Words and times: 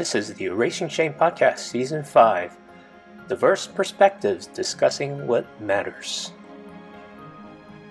This 0.00 0.14
is 0.14 0.32
the 0.32 0.46
Erasing 0.46 0.88
Shame 0.88 1.12
Podcast, 1.12 1.58
Season 1.58 2.02
5 2.02 2.56
Diverse 3.28 3.66
Perspectives 3.66 4.46
Discussing 4.46 5.26
What 5.26 5.44
Matters. 5.60 6.32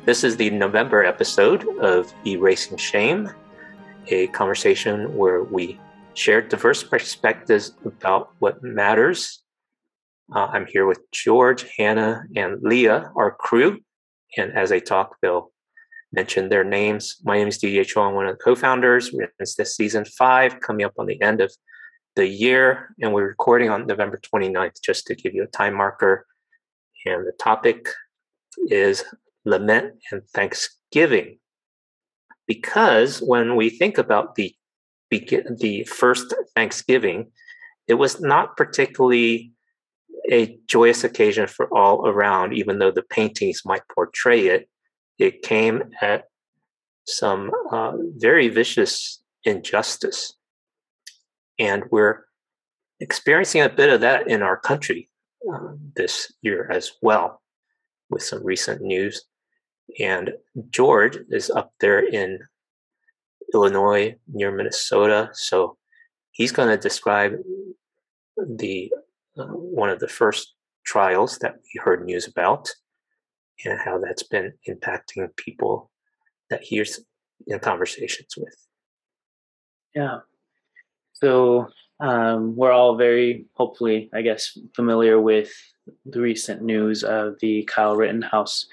This 0.06 0.24
is 0.24 0.36
the 0.36 0.50
November 0.50 1.04
episode 1.04 1.68
of 1.78 2.12
Erasing 2.26 2.78
Shame, 2.78 3.30
a 4.08 4.26
conversation 4.30 5.16
where 5.16 5.44
we 5.44 5.80
share 6.16 6.42
diverse 6.42 6.84
perspectives 6.84 7.74
about 7.86 8.32
what 8.40 8.64
matters. 8.64 9.44
Uh, 10.36 10.48
I'm 10.48 10.66
here 10.66 10.88
with 10.88 11.02
George, 11.12 11.68
Hannah, 11.78 12.24
and 12.36 12.60
Leah, 12.64 13.12
our 13.16 13.30
crew. 13.30 13.82
And 14.36 14.52
as 14.58 14.72
I 14.72 14.80
talk, 14.80 15.18
they'll 15.22 15.52
mention 16.12 16.50
their 16.50 16.64
names. 16.64 17.18
My 17.24 17.38
name 17.38 17.50
is 17.50 17.60
DJ 17.60 17.86
Cho. 17.86 18.02
I'm 18.02 18.16
one 18.16 18.26
of 18.26 18.36
the 18.36 18.44
co-founders. 18.44 19.14
It's 19.38 19.54
this 19.54 19.76
season 19.76 20.06
five 20.06 20.60
coming 20.60 20.88
up 20.88 20.94
on 20.98 21.06
the 21.06 21.22
end 21.22 21.40
of 21.40 21.54
the 22.20 22.28
year, 22.28 22.94
and 23.02 23.14
we're 23.14 23.30
recording 23.30 23.70
on 23.70 23.88
November 23.88 24.20
29th, 24.20 24.82
just 24.84 25.08
to 25.08 25.16
give 25.16 25.34
you 25.34 25.44
a 25.44 25.48
time 25.48 25.74
marker. 25.74 26.26
And 27.06 27.26
the 27.26 27.32
topic 27.40 27.88
is 28.68 29.06
lament 29.46 29.94
and 30.12 30.22
thanksgiving. 30.36 31.40
Because 32.46 33.20
when 33.20 33.56
we 33.56 33.70
think 33.70 33.98
about 33.98 34.36
the 34.36 34.54
the 35.12 35.86
first 35.86 36.36
Thanksgiving, 36.56 37.32
it 37.88 37.96
was 37.96 38.20
not 38.20 38.58
particularly 38.58 39.54
a 40.30 40.60
joyous 40.68 41.04
occasion 41.04 41.48
for 41.48 41.66
all 41.74 42.06
around, 42.06 42.54
even 42.54 42.78
though 42.78 42.92
the 42.92 43.10
paintings 43.18 43.62
might 43.66 43.82
portray 43.96 44.48
it. 44.48 44.70
It 45.18 45.42
came 45.42 45.84
at 46.02 46.26
some 47.08 47.50
uh, 47.72 47.94
very 48.18 48.50
vicious 48.50 49.24
injustice. 49.46 50.34
And 51.60 51.84
we're 51.92 52.26
experiencing 53.00 53.62
a 53.62 53.70
bit 53.70 53.90
of 53.90 54.02
that 54.02 54.28
in 54.28 54.42
our 54.42 54.58
country 54.58 55.10
uh, 55.52 55.74
this 55.96 56.32
year 56.42 56.70
as 56.72 56.94
well, 57.02 57.42
with 58.10 58.24
some 58.24 58.44
recent 58.44 58.82
news. 58.82 59.26
And 60.00 60.34
George 60.70 61.18
is 61.30 61.50
up 61.50 61.74
there 61.80 62.00
in 62.00 62.40
Illinois 63.54 64.16
near 64.28 64.52
Minnesota. 64.52 65.30
So 65.34 65.78
he's 66.32 66.52
going 66.52 66.70
to 66.70 66.78
describe 66.78 67.34
the 68.38 68.92
uh, 69.38 69.46
one 69.46 69.90
of 69.90 70.00
the 70.00 70.08
first 70.08 70.56
trials 70.86 71.38
that 71.40 71.56
we 71.56 71.82
heard 71.84 72.06
news 72.06 72.28
about 72.28 72.70
and 73.66 73.80
how 73.80 74.00
that's 74.00 74.24
been 74.24 74.54
impacting 74.68 75.36
people 75.36 75.92
that 76.50 76.62
he's 76.64 77.00
in 77.48 77.60
conversations 77.60 78.36
with. 78.38 78.56
Yeah. 79.94 80.20
So 81.22 81.70
um, 82.00 82.56
we're 82.56 82.72
all 82.72 82.96
very, 82.96 83.46
hopefully, 83.54 84.10
I 84.14 84.22
guess, 84.22 84.58
familiar 84.76 85.20
with 85.20 85.52
the 86.06 86.22
recent 86.22 86.62
news 86.62 87.04
of 87.04 87.40
the 87.40 87.64
Kyle 87.64 87.96
Rittenhouse 87.96 88.68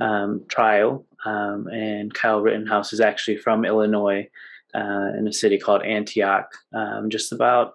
um, 0.00 0.44
trial. 0.48 1.06
Um, 1.24 1.68
and 1.68 2.12
Kyle 2.12 2.40
Rittenhouse 2.40 2.92
is 2.92 3.00
actually 3.00 3.36
from 3.36 3.64
Illinois 3.64 4.28
uh, 4.74 5.10
in 5.16 5.26
a 5.28 5.32
city 5.32 5.58
called 5.58 5.82
Antioch, 5.82 6.52
um, 6.72 7.08
just 7.10 7.32
about 7.32 7.74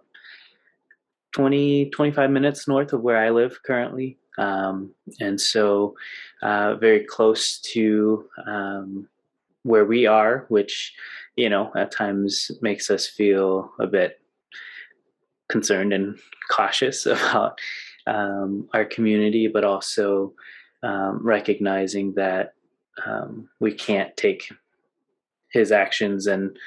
20, 1.32 1.90
25 1.92 2.30
minutes 2.30 2.68
north 2.68 2.92
of 2.92 3.02
where 3.02 3.18
I 3.18 3.30
live 3.30 3.58
currently. 3.64 4.18
Um, 4.38 4.94
and 5.20 5.40
so, 5.40 5.96
uh, 6.42 6.76
very 6.76 7.06
close 7.06 7.60
to 7.74 8.26
um, 8.46 9.08
where 9.64 9.86
we 9.86 10.06
are, 10.06 10.46
which, 10.50 10.94
you 11.40 11.50
know, 11.50 11.72
at 11.74 11.90
times 11.90 12.52
makes 12.62 12.90
us 12.90 13.08
feel 13.08 13.72
a 13.80 13.88
bit 13.88 14.20
concerned 15.48 15.94
and 15.94 16.20
cautious 16.52 17.06
about 17.06 17.58
um, 18.08 18.68
our 18.74 18.84
community, 18.84 19.48
but 19.48 19.64
also 19.64 20.34
um, 20.84 21.22
recognizing 21.24 22.14
that 22.16 22.56
um, 23.06 23.48
we 23.62 23.72
can't 23.72 24.16
take 24.18 24.52
his 25.54 25.72
actions 25.72 26.28
and 26.28 26.58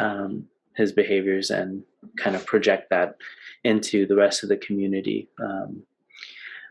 um, 0.00 0.44
his 0.74 0.90
behaviors 0.90 1.50
and 1.50 1.84
kind 2.18 2.34
of 2.34 2.44
project 2.44 2.90
that 2.90 3.14
into 3.62 4.06
the 4.08 4.16
rest 4.16 4.42
of 4.42 4.48
the 4.48 4.56
community. 4.56 5.28
Um, 5.40 5.84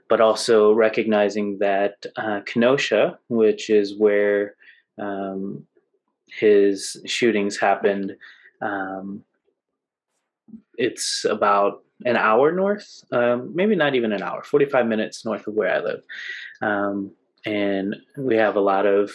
but 0.10 0.20
also 0.20 0.74
recognizing 0.74 1.58
that 1.60 2.06
uh, 2.18 2.42
Kenosha, 2.46 3.18
which 3.30 3.70
is 3.70 3.98
where 3.98 4.56
um, 5.00 5.66
his 6.28 6.98
shootings 7.06 7.58
happened, 7.58 8.16
um, 8.62 9.24
it's 10.78 11.26
about 11.26 11.84
an 12.04 12.18
hour 12.18 12.52
north, 12.52 13.04
um, 13.12 13.56
maybe 13.56 13.76
not 13.76 13.96
even 13.96 14.12
an 14.12 14.22
hour, 14.22 14.44
45 14.44 14.86
minutes 14.86 15.24
north 15.24 15.48
of 15.48 15.54
where 15.54 15.74
I 15.74 15.80
live. 15.80 16.04
Um, 16.62 17.12
and 17.46 17.96
we 18.18 18.36
have 18.36 18.56
a 18.56 18.62
lot 18.62 18.86
of 18.86 19.12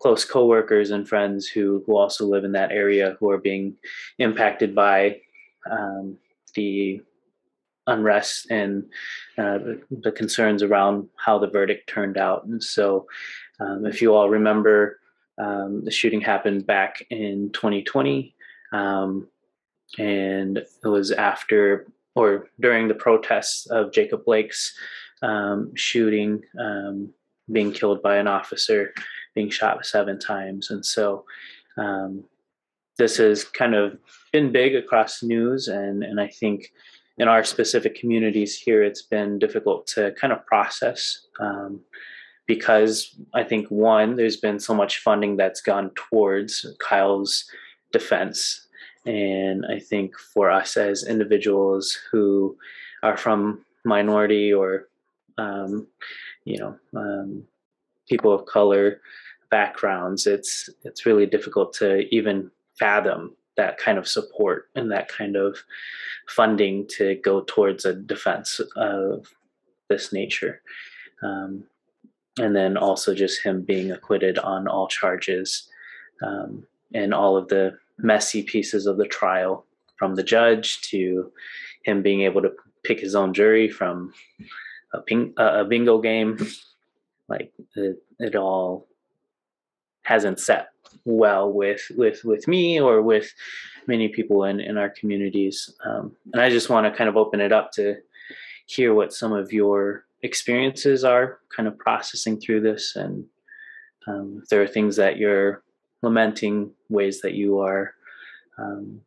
close 0.00 0.24
coworkers 0.24 0.90
and 0.90 1.08
friends 1.08 1.46
who, 1.46 1.82
who 1.86 1.96
also 1.96 2.26
live 2.26 2.44
in 2.44 2.52
that 2.52 2.72
area 2.72 3.16
who 3.18 3.30
are 3.30 3.38
being 3.38 3.76
impacted 4.18 4.74
by 4.74 5.20
um, 5.70 6.16
the 6.54 7.00
unrest 7.86 8.50
and 8.50 8.84
uh, 9.38 9.58
the, 9.90 10.12
concerns 10.12 10.62
around 10.62 11.08
how 11.16 11.38
the 11.38 11.48
verdict 11.48 11.88
turned 11.88 12.16
out. 12.16 12.44
And 12.44 12.62
so, 12.62 13.06
um, 13.60 13.86
if 13.86 14.00
you 14.00 14.14
all 14.14 14.30
remember, 14.30 15.00
um, 15.38 15.84
the 15.84 15.90
shooting 15.90 16.20
happened 16.20 16.66
back 16.66 17.04
in 17.10 17.50
2020. 17.52 18.34
Um, 18.72 19.28
and 19.98 20.58
it 20.58 20.88
was 20.88 21.10
after 21.12 21.86
or 22.14 22.48
during 22.60 22.88
the 22.88 22.94
protests 22.94 23.66
of 23.66 23.92
Jacob 23.92 24.24
Blake's 24.24 24.74
um, 25.22 25.72
shooting, 25.74 26.42
um, 26.58 27.10
being 27.50 27.72
killed 27.72 28.02
by 28.02 28.16
an 28.16 28.26
officer, 28.26 28.92
being 29.34 29.50
shot 29.50 29.84
seven 29.86 30.18
times. 30.18 30.70
And 30.70 30.84
so 30.84 31.24
um, 31.76 32.24
this 32.98 33.16
has 33.18 33.44
kind 33.44 33.74
of 33.74 33.98
been 34.32 34.50
big 34.50 34.74
across 34.74 35.22
news. 35.22 35.68
And, 35.68 36.02
and 36.02 36.20
I 36.20 36.26
think 36.26 36.72
in 37.18 37.28
our 37.28 37.44
specific 37.44 37.94
communities 37.94 38.58
here, 38.58 38.82
it's 38.82 39.02
been 39.02 39.38
difficult 39.38 39.86
to 39.88 40.12
kind 40.12 40.32
of 40.32 40.44
process 40.44 41.26
um, 41.40 41.80
because 42.48 43.14
I 43.34 43.44
think, 43.44 43.68
one, 43.68 44.16
there's 44.16 44.38
been 44.38 44.58
so 44.58 44.74
much 44.74 44.98
funding 44.98 45.36
that's 45.36 45.60
gone 45.60 45.92
towards 45.94 46.66
Kyle's 46.80 47.44
defense 47.92 48.66
and 49.08 49.64
I 49.64 49.78
think 49.78 50.18
for 50.18 50.50
us 50.50 50.76
as 50.76 51.06
individuals 51.06 51.98
who 52.10 52.56
are 53.02 53.16
from 53.16 53.64
minority 53.84 54.52
or, 54.52 54.88
um, 55.38 55.86
you 56.44 56.58
know, 56.58 56.76
um, 56.94 57.44
people 58.06 58.32
of 58.32 58.44
color 58.44 59.00
backgrounds, 59.50 60.26
it's 60.26 60.68
it's 60.84 61.06
really 61.06 61.24
difficult 61.24 61.72
to 61.74 62.00
even 62.14 62.50
fathom 62.78 63.34
that 63.56 63.78
kind 63.78 63.96
of 63.96 64.06
support 64.06 64.68
and 64.74 64.92
that 64.92 65.08
kind 65.08 65.36
of 65.36 65.56
funding 66.28 66.86
to 66.88 67.14
go 67.24 67.40
towards 67.40 67.86
a 67.86 67.94
defense 67.94 68.60
of 68.76 69.26
this 69.88 70.12
nature. 70.12 70.60
Um, 71.22 71.64
and 72.38 72.54
then 72.54 72.76
also 72.76 73.14
just 73.14 73.42
him 73.42 73.62
being 73.62 73.90
acquitted 73.90 74.38
on 74.38 74.68
all 74.68 74.88
charges 74.88 75.68
um, 76.22 76.66
and 76.94 77.12
all 77.12 77.36
of 77.36 77.48
the 77.48 77.76
messy 77.98 78.42
pieces 78.42 78.86
of 78.86 78.96
the 78.96 79.06
trial 79.06 79.64
from 79.96 80.14
the 80.14 80.22
judge 80.22 80.80
to 80.82 81.32
him 81.84 82.02
being 82.02 82.22
able 82.22 82.42
to 82.42 82.52
pick 82.84 83.00
his 83.00 83.14
own 83.14 83.34
jury 83.34 83.68
from 83.68 84.12
a, 84.92 85.00
ping, 85.00 85.34
a 85.36 85.64
bingo 85.64 86.00
game. 86.00 86.38
Like 87.28 87.52
it, 87.76 88.02
it 88.18 88.36
all 88.36 88.86
hasn't 90.02 90.40
set 90.40 90.70
well 91.04 91.52
with 91.52 91.82
with 91.96 92.24
with 92.24 92.48
me 92.48 92.80
or 92.80 93.02
with 93.02 93.34
many 93.86 94.08
people 94.08 94.44
in 94.44 94.60
in 94.60 94.78
our 94.78 94.88
communities. 94.88 95.74
Um, 95.84 96.16
and 96.32 96.40
i 96.40 96.48
just 96.48 96.70
want 96.70 96.86
to 96.86 96.96
kind 96.96 97.08
of 97.08 97.16
open 97.16 97.40
it 97.40 97.52
up 97.52 97.72
to 97.72 97.96
hear 98.64 98.94
what 98.94 99.12
some 99.12 99.32
of 99.32 99.52
your 99.52 100.04
experiences 100.22 101.04
are 101.04 101.38
kind 101.54 101.68
of 101.68 101.78
processing 101.78 102.40
through 102.40 102.60
this 102.60 102.96
and 102.96 103.24
um, 104.06 104.40
if 104.42 104.48
there 104.48 104.62
are 104.62 104.66
things 104.66 104.96
that 104.96 105.16
you're 105.16 105.62
lamenting 106.02 106.70
ways 106.88 107.20
that 107.20 107.34
you 107.34 107.58
are 107.58 107.94
um, 108.58 109.00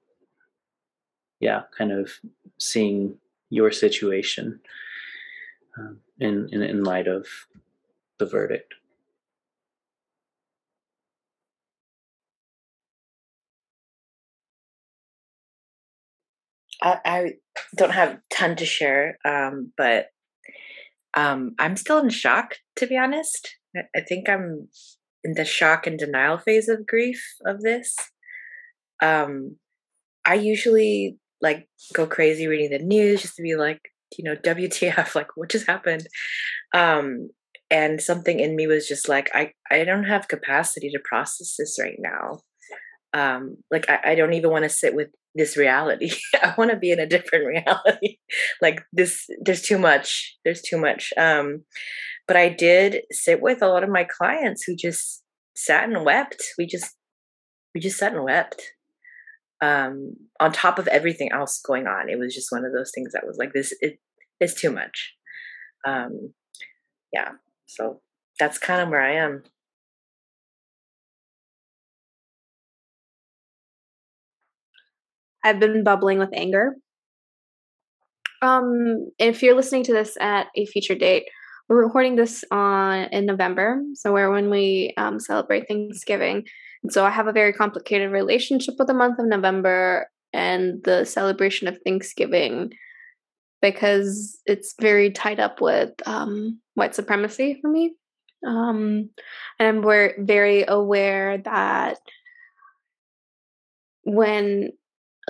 yeah 1.40 1.64
kind 1.78 1.92
of 1.92 2.12
seeing 2.58 3.16
your 3.50 3.72
situation 3.72 4.60
um, 5.78 6.00
in, 6.20 6.50
in 6.52 6.62
in 6.62 6.84
light 6.84 7.08
of 7.08 7.28
the 8.18 8.26
verdict. 8.26 8.76
I, 16.82 17.00
I 17.06 17.34
don't 17.76 17.92
have 17.92 18.20
ton 18.32 18.56
to 18.56 18.66
share, 18.66 19.20
um, 19.24 19.72
but 19.78 20.08
um, 21.14 21.56
I'm 21.60 21.76
still 21.76 22.00
in 22.00 22.10
shock, 22.10 22.56
to 22.78 22.88
be 22.88 22.98
honest. 22.98 23.56
I 23.96 24.02
think 24.02 24.30
I'm 24.30 24.68
in 25.24 25.34
the 25.34 25.46
shock 25.46 25.88
and 25.88 25.98
denial 25.98 26.38
phase 26.38 26.68
of 26.70 26.86
grief 26.86 27.24
of 27.46 27.62
this. 27.62 27.96
Um, 29.02 29.58
I 30.26 30.36
usually 30.36 31.18
like 31.42 31.68
go 31.94 32.06
crazy 32.06 32.48
reading 32.48 32.70
the 32.70 32.84
news 32.84 33.22
just 33.22 33.36
to 33.36 33.42
be 33.42 33.56
like, 33.56 33.82
you 34.18 34.24
know, 34.24 34.36
WTF, 34.36 35.16
like 35.16 35.36
what 35.36 35.50
just 35.50 35.68
happened? 35.68 36.08
Um, 36.74 37.30
and 37.70 38.02
something 38.02 38.40
in 38.40 38.56
me 38.56 38.68
was 38.68 38.88
just 38.88 39.08
like, 39.08 39.30
I, 39.34 39.54
I 39.70 39.86
don't 39.86 40.04
have 40.04 40.28
capacity 40.28 40.90
to 40.92 41.00
process 41.04 41.56
this 41.58 41.78
right 41.80 41.98
now. 42.00 42.42
Um, 43.14 43.58
like 43.72 43.90
I, 43.90 44.12
I 44.12 44.16
don't 44.16 44.34
even 44.34 44.52
want 44.52 44.64
to 44.64 44.70
sit 44.70 44.94
with 44.94 45.10
this 45.36 45.58
reality. 45.58 46.12
I 46.42 46.54
want 46.58 46.72
to 46.72 46.78
be 46.78 46.92
in 46.92 47.00
a 47.00 47.08
different 47.08 47.46
reality. 47.48 48.18
like 48.62 48.84
this, 48.92 49.28
there's 49.42 49.62
too 49.62 49.78
much. 49.78 50.38
There's 50.44 50.62
too 50.62 50.78
much. 50.78 51.14
Um, 51.18 51.64
but 52.28 52.38
I 52.38 52.50
did 52.50 53.04
sit 53.12 53.42
with 53.42 53.62
a 53.62 53.68
lot 53.68 53.84
of 53.84 53.90
my 53.90 54.06
clients 54.06 54.64
who 54.64 54.76
just 54.76 55.24
sat 55.56 55.84
and 55.84 56.06
wept. 56.06 56.44
We 56.58 56.66
just, 56.66 56.96
we 57.74 57.82
just 57.82 57.98
sat 57.98 58.14
and 58.14 58.24
wept. 58.24 58.62
Um, 59.64 60.16
on 60.40 60.52
top 60.52 60.80
of 60.80 60.88
everything 60.88 61.32
else 61.32 61.62
going 61.64 61.86
on, 61.86 62.10
it 62.10 62.18
was 62.18 62.34
just 62.34 62.52
one 62.52 62.66
of 62.66 62.74
those 62.74 62.92
things 62.94 63.14
that 63.14 63.28
was 63.28 63.38
like 63.38 63.54
this. 63.54 63.76
It 63.80 64.00
is 64.40 64.56
too 64.56 64.72
much. 64.72 65.14
Um, 65.86 66.34
yeah. 67.14 67.30
So 67.68 68.02
that's 68.40 68.58
kind 68.58 68.82
of 68.82 68.90
where 68.90 69.02
I 69.02 69.16
am. 69.16 69.44
I've 75.44 75.60
been 75.60 75.84
bubbling 75.84 76.20
with 76.20 76.30
anger. 76.34 76.76
Um, 78.42 79.10
if 79.20 79.44
you're 79.44 79.56
listening 79.56 79.84
to 79.84 79.94
this 79.94 80.18
at 80.20 80.48
a 80.56 80.66
future 80.66 80.96
date, 80.96 81.26
we're 81.70 81.84
recording 81.84 82.16
this 82.16 82.44
on 82.52 83.04
in 83.12 83.26
November, 83.26 83.82
so 83.94 84.12
we're 84.12 84.32
when 84.32 84.50
we 84.50 84.94
um, 84.98 85.20
celebrate 85.20 85.68
Thanksgiving. 85.68 86.46
So 86.90 87.06
I 87.06 87.12
have 87.12 87.28
a 87.28 87.32
very 87.32 87.54
complicated 87.54 88.12
relationship 88.12 88.76
with 88.78 88.88
the 88.88 88.94
month 88.94 89.20
of 89.20 89.28
November 89.28 90.08
and 90.34 90.84
the 90.84 91.06
celebration 91.06 91.68
of 91.68 91.78
Thanksgiving 91.86 92.72
because 93.62 94.40
it's 94.46 94.74
very 94.82 95.12
tied 95.12 95.40
up 95.40 95.62
with 95.62 95.92
um, 96.06 96.60
white 96.74 96.96
supremacy 96.96 97.60
for 97.62 97.70
me. 97.70 97.94
Um, 98.46 99.12
and 99.60 99.84
I'm 99.86 100.26
very 100.26 100.66
aware 100.68 101.38
that 101.38 102.00
when 104.04 104.72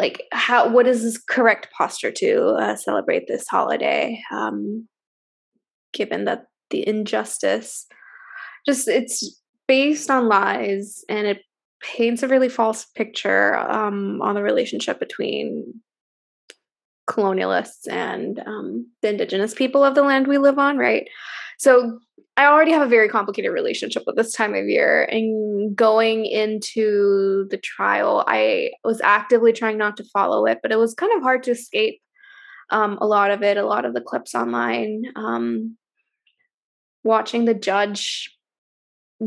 like 0.01 0.23
how 0.31 0.67
what 0.67 0.87
is 0.87 1.03
this 1.03 1.17
correct 1.17 1.67
posture 1.77 2.11
to 2.11 2.55
uh, 2.59 2.75
celebrate 2.75 3.27
this 3.27 3.47
holiday 3.47 4.19
um 4.31 4.87
given 5.93 6.25
that 6.25 6.45
the 6.71 6.85
injustice 6.87 7.85
just 8.65 8.87
it's 8.87 9.39
based 9.67 10.09
on 10.09 10.27
lies 10.27 11.03
and 11.07 11.27
it 11.27 11.41
paints 11.81 12.23
a 12.23 12.27
really 12.27 12.49
false 12.49 12.85
picture 12.95 13.55
um 13.55 14.21
on 14.21 14.33
the 14.35 14.43
relationship 14.43 14.99
between 14.99 15.81
colonialists 17.11 17.87
and 17.89 18.39
um, 18.45 18.87
the 19.01 19.09
indigenous 19.09 19.53
people 19.53 19.83
of 19.83 19.95
the 19.95 20.03
land 20.03 20.27
we 20.27 20.37
live 20.37 20.57
on 20.57 20.77
right? 20.77 21.07
So 21.57 21.99
I 22.41 22.47
already 22.47 22.71
have 22.71 22.81
a 22.81 22.89
very 22.89 23.07
complicated 23.07 23.51
relationship 23.51 24.01
with 24.07 24.15
this 24.15 24.33
time 24.33 24.55
of 24.55 24.65
year. 24.65 25.03
And 25.03 25.75
going 25.75 26.25
into 26.25 27.47
the 27.51 27.57
trial, 27.57 28.23
I 28.27 28.71
was 28.83 28.99
actively 29.01 29.53
trying 29.53 29.77
not 29.77 29.95
to 29.97 30.03
follow 30.05 30.47
it, 30.47 30.57
but 30.63 30.71
it 30.71 30.79
was 30.79 30.95
kind 30.95 31.15
of 31.15 31.21
hard 31.21 31.43
to 31.43 31.51
escape 31.51 32.01
um, 32.71 32.97
a 32.99 33.05
lot 33.05 33.29
of 33.29 33.43
it, 33.43 33.57
a 33.57 33.65
lot 33.65 33.85
of 33.85 33.93
the 33.93 34.01
clips 34.01 34.33
online. 34.33 35.03
Um, 35.15 35.77
watching 37.03 37.45
the 37.45 37.53
judge 37.53 38.35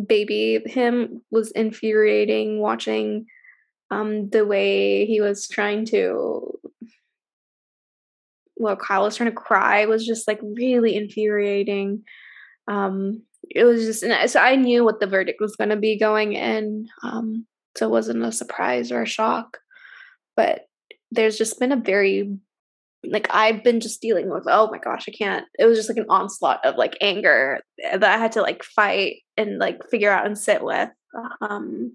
baby 0.09 0.61
him 0.67 1.23
was 1.31 1.53
infuriating. 1.53 2.59
Watching 2.59 3.27
um, 3.93 4.29
the 4.31 4.45
way 4.45 5.07
he 5.07 5.21
was 5.21 5.47
trying 5.47 5.85
to 5.87 6.59
well, 8.57 8.75
Kyle 8.75 9.03
was 9.03 9.17
trying 9.17 9.31
to 9.31 9.37
cry 9.37 9.87
was 9.87 10.05
just 10.05 10.27
like 10.27 10.41
really 10.43 10.97
infuriating 10.97 12.03
um 12.69 13.23
it 13.51 13.65
was 13.65 13.85
just 13.85 14.33
so 14.33 14.41
i 14.41 14.57
knew 14.57 14.85
what 14.85 15.01
the 15.01 15.07
verdict 15.07 15.41
was 15.41 15.57
going 15.57 15.71
to 15.71 15.77
be 15.77 15.99
going 15.99 16.33
in 16.33 16.89
um 17.03 17.47
so 17.77 17.87
it 17.87 17.91
wasn't 17.91 18.23
a 18.23 18.33
surprise 18.33 18.91
or 18.91 19.03
a 19.03 19.07
shock 19.07 19.59
but 20.37 20.63
there's 21.11 21.39
just 21.39 21.59
been 21.59 21.73
a 21.73 21.77
very 21.77 22.37
like 23.07 23.29
i've 23.31 23.63
been 23.63 23.81
just 23.81 24.01
dealing 24.01 24.31
with 24.31 24.45
oh 24.47 24.71
my 24.71 24.79
gosh 24.79 25.05
i 25.09 25.13
can't 25.13 25.45
it 25.59 25.67
was 25.67 25.79
just 25.79 25.89
like 25.89 25.99
an 25.99 26.07
onslaught 26.09 26.65
of 26.65 26.77
like 26.77 26.97
anger 27.01 27.61
that 27.79 28.03
i 28.03 28.17
had 28.17 28.33
to 28.33 28.41
like 28.41 28.63
fight 28.63 29.17
and 29.37 29.59
like 29.59 29.89
figure 29.91 30.11
out 30.11 30.27
and 30.27 30.39
sit 30.39 30.63
with 30.63 30.89
um 31.41 31.93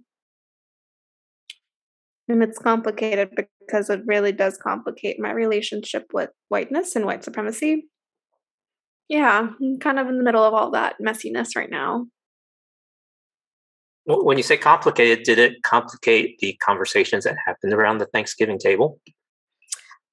and 2.27 2.43
it's 2.43 2.59
complicated 2.59 3.31
because 3.35 3.89
it 3.89 4.01
really 4.05 4.31
does 4.31 4.55
complicate 4.55 5.19
my 5.19 5.31
relationship 5.31 6.05
with 6.13 6.29
whiteness 6.49 6.95
and 6.95 7.05
white 7.05 7.23
supremacy 7.23 7.87
yeah, 9.09 9.49
I'm 9.59 9.79
kind 9.79 9.99
of 9.99 10.07
in 10.07 10.17
the 10.17 10.23
middle 10.23 10.43
of 10.43 10.53
all 10.53 10.71
that 10.71 10.95
messiness 11.01 11.55
right 11.55 11.69
now. 11.69 12.05
When 14.05 14.37
you 14.37 14.43
say 14.43 14.57
complicated, 14.57 15.23
did 15.23 15.37
it 15.37 15.61
complicate 15.63 16.39
the 16.39 16.53
conversations 16.63 17.25
that 17.25 17.35
happened 17.45 17.73
around 17.73 17.97
the 17.97 18.05
Thanksgiving 18.07 18.57
table? 18.57 18.99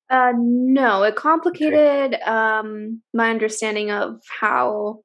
Uh, 0.09 0.33
no, 0.37 1.03
it 1.03 1.17
complicated 1.17 2.15
okay. 2.15 2.23
um, 2.23 3.03
my 3.13 3.31
understanding 3.31 3.91
of 3.91 4.21
how 4.41 5.01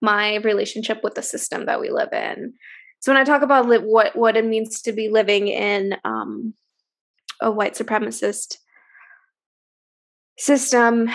my 0.00 0.36
relationship 0.36 1.02
with 1.02 1.14
the 1.14 1.22
system 1.22 1.66
that 1.66 1.80
we 1.80 1.90
live 1.90 2.12
in. 2.12 2.54
So 3.00 3.12
when 3.12 3.20
I 3.20 3.24
talk 3.24 3.42
about 3.42 3.68
li- 3.68 3.78
what 3.78 4.16
what 4.16 4.36
it 4.36 4.44
means 4.44 4.82
to 4.82 4.92
be 4.92 5.08
living 5.08 5.48
in 5.48 5.96
um, 6.04 6.54
a 7.40 7.50
white 7.50 7.74
supremacist 7.74 8.56
system, 10.38 11.10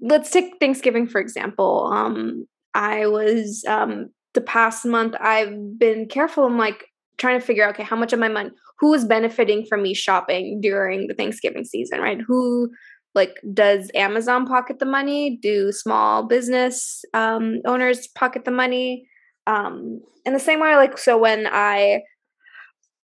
let's 0.00 0.30
take 0.30 0.58
Thanksgiving 0.60 1.06
for 1.06 1.20
example. 1.20 1.90
Um, 1.92 2.46
I 2.74 3.06
was 3.06 3.64
um, 3.66 4.10
the 4.34 4.40
past 4.40 4.84
month. 4.84 5.14
I've 5.20 5.78
been 5.78 6.06
careful. 6.06 6.44
I'm 6.44 6.58
like 6.58 6.86
trying 7.18 7.40
to 7.40 7.46
figure 7.46 7.64
out 7.64 7.74
okay, 7.74 7.82
how 7.82 7.96
much 7.96 8.12
of 8.12 8.18
my 8.18 8.28
money, 8.28 8.50
who 8.78 8.92
is 8.92 9.04
benefiting 9.04 9.64
from 9.64 9.82
me 9.82 9.94
shopping 9.94 10.60
during 10.60 11.06
the 11.06 11.14
Thanksgiving 11.14 11.64
season, 11.64 12.00
right? 12.00 12.20
Who 12.26 12.70
like 13.14 13.40
does 13.54 13.90
Amazon 13.94 14.46
pocket 14.46 14.78
the 14.78 14.84
money? 14.84 15.38
Do 15.40 15.72
small 15.72 16.22
business 16.24 17.04
um, 17.14 17.60
owners 17.64 18.06
pocket 18.08 18.44
the 18.44 18.50
money? 18.50 19.08
Um, 19.46 20.02
in 20.26 20.32
the 20.32 20.40
same 20.40 20.60
way, 20.60 20.76
like 20.76 20.98
so 20.98 21.16
when 21.16 21.46
I 21.46 22.02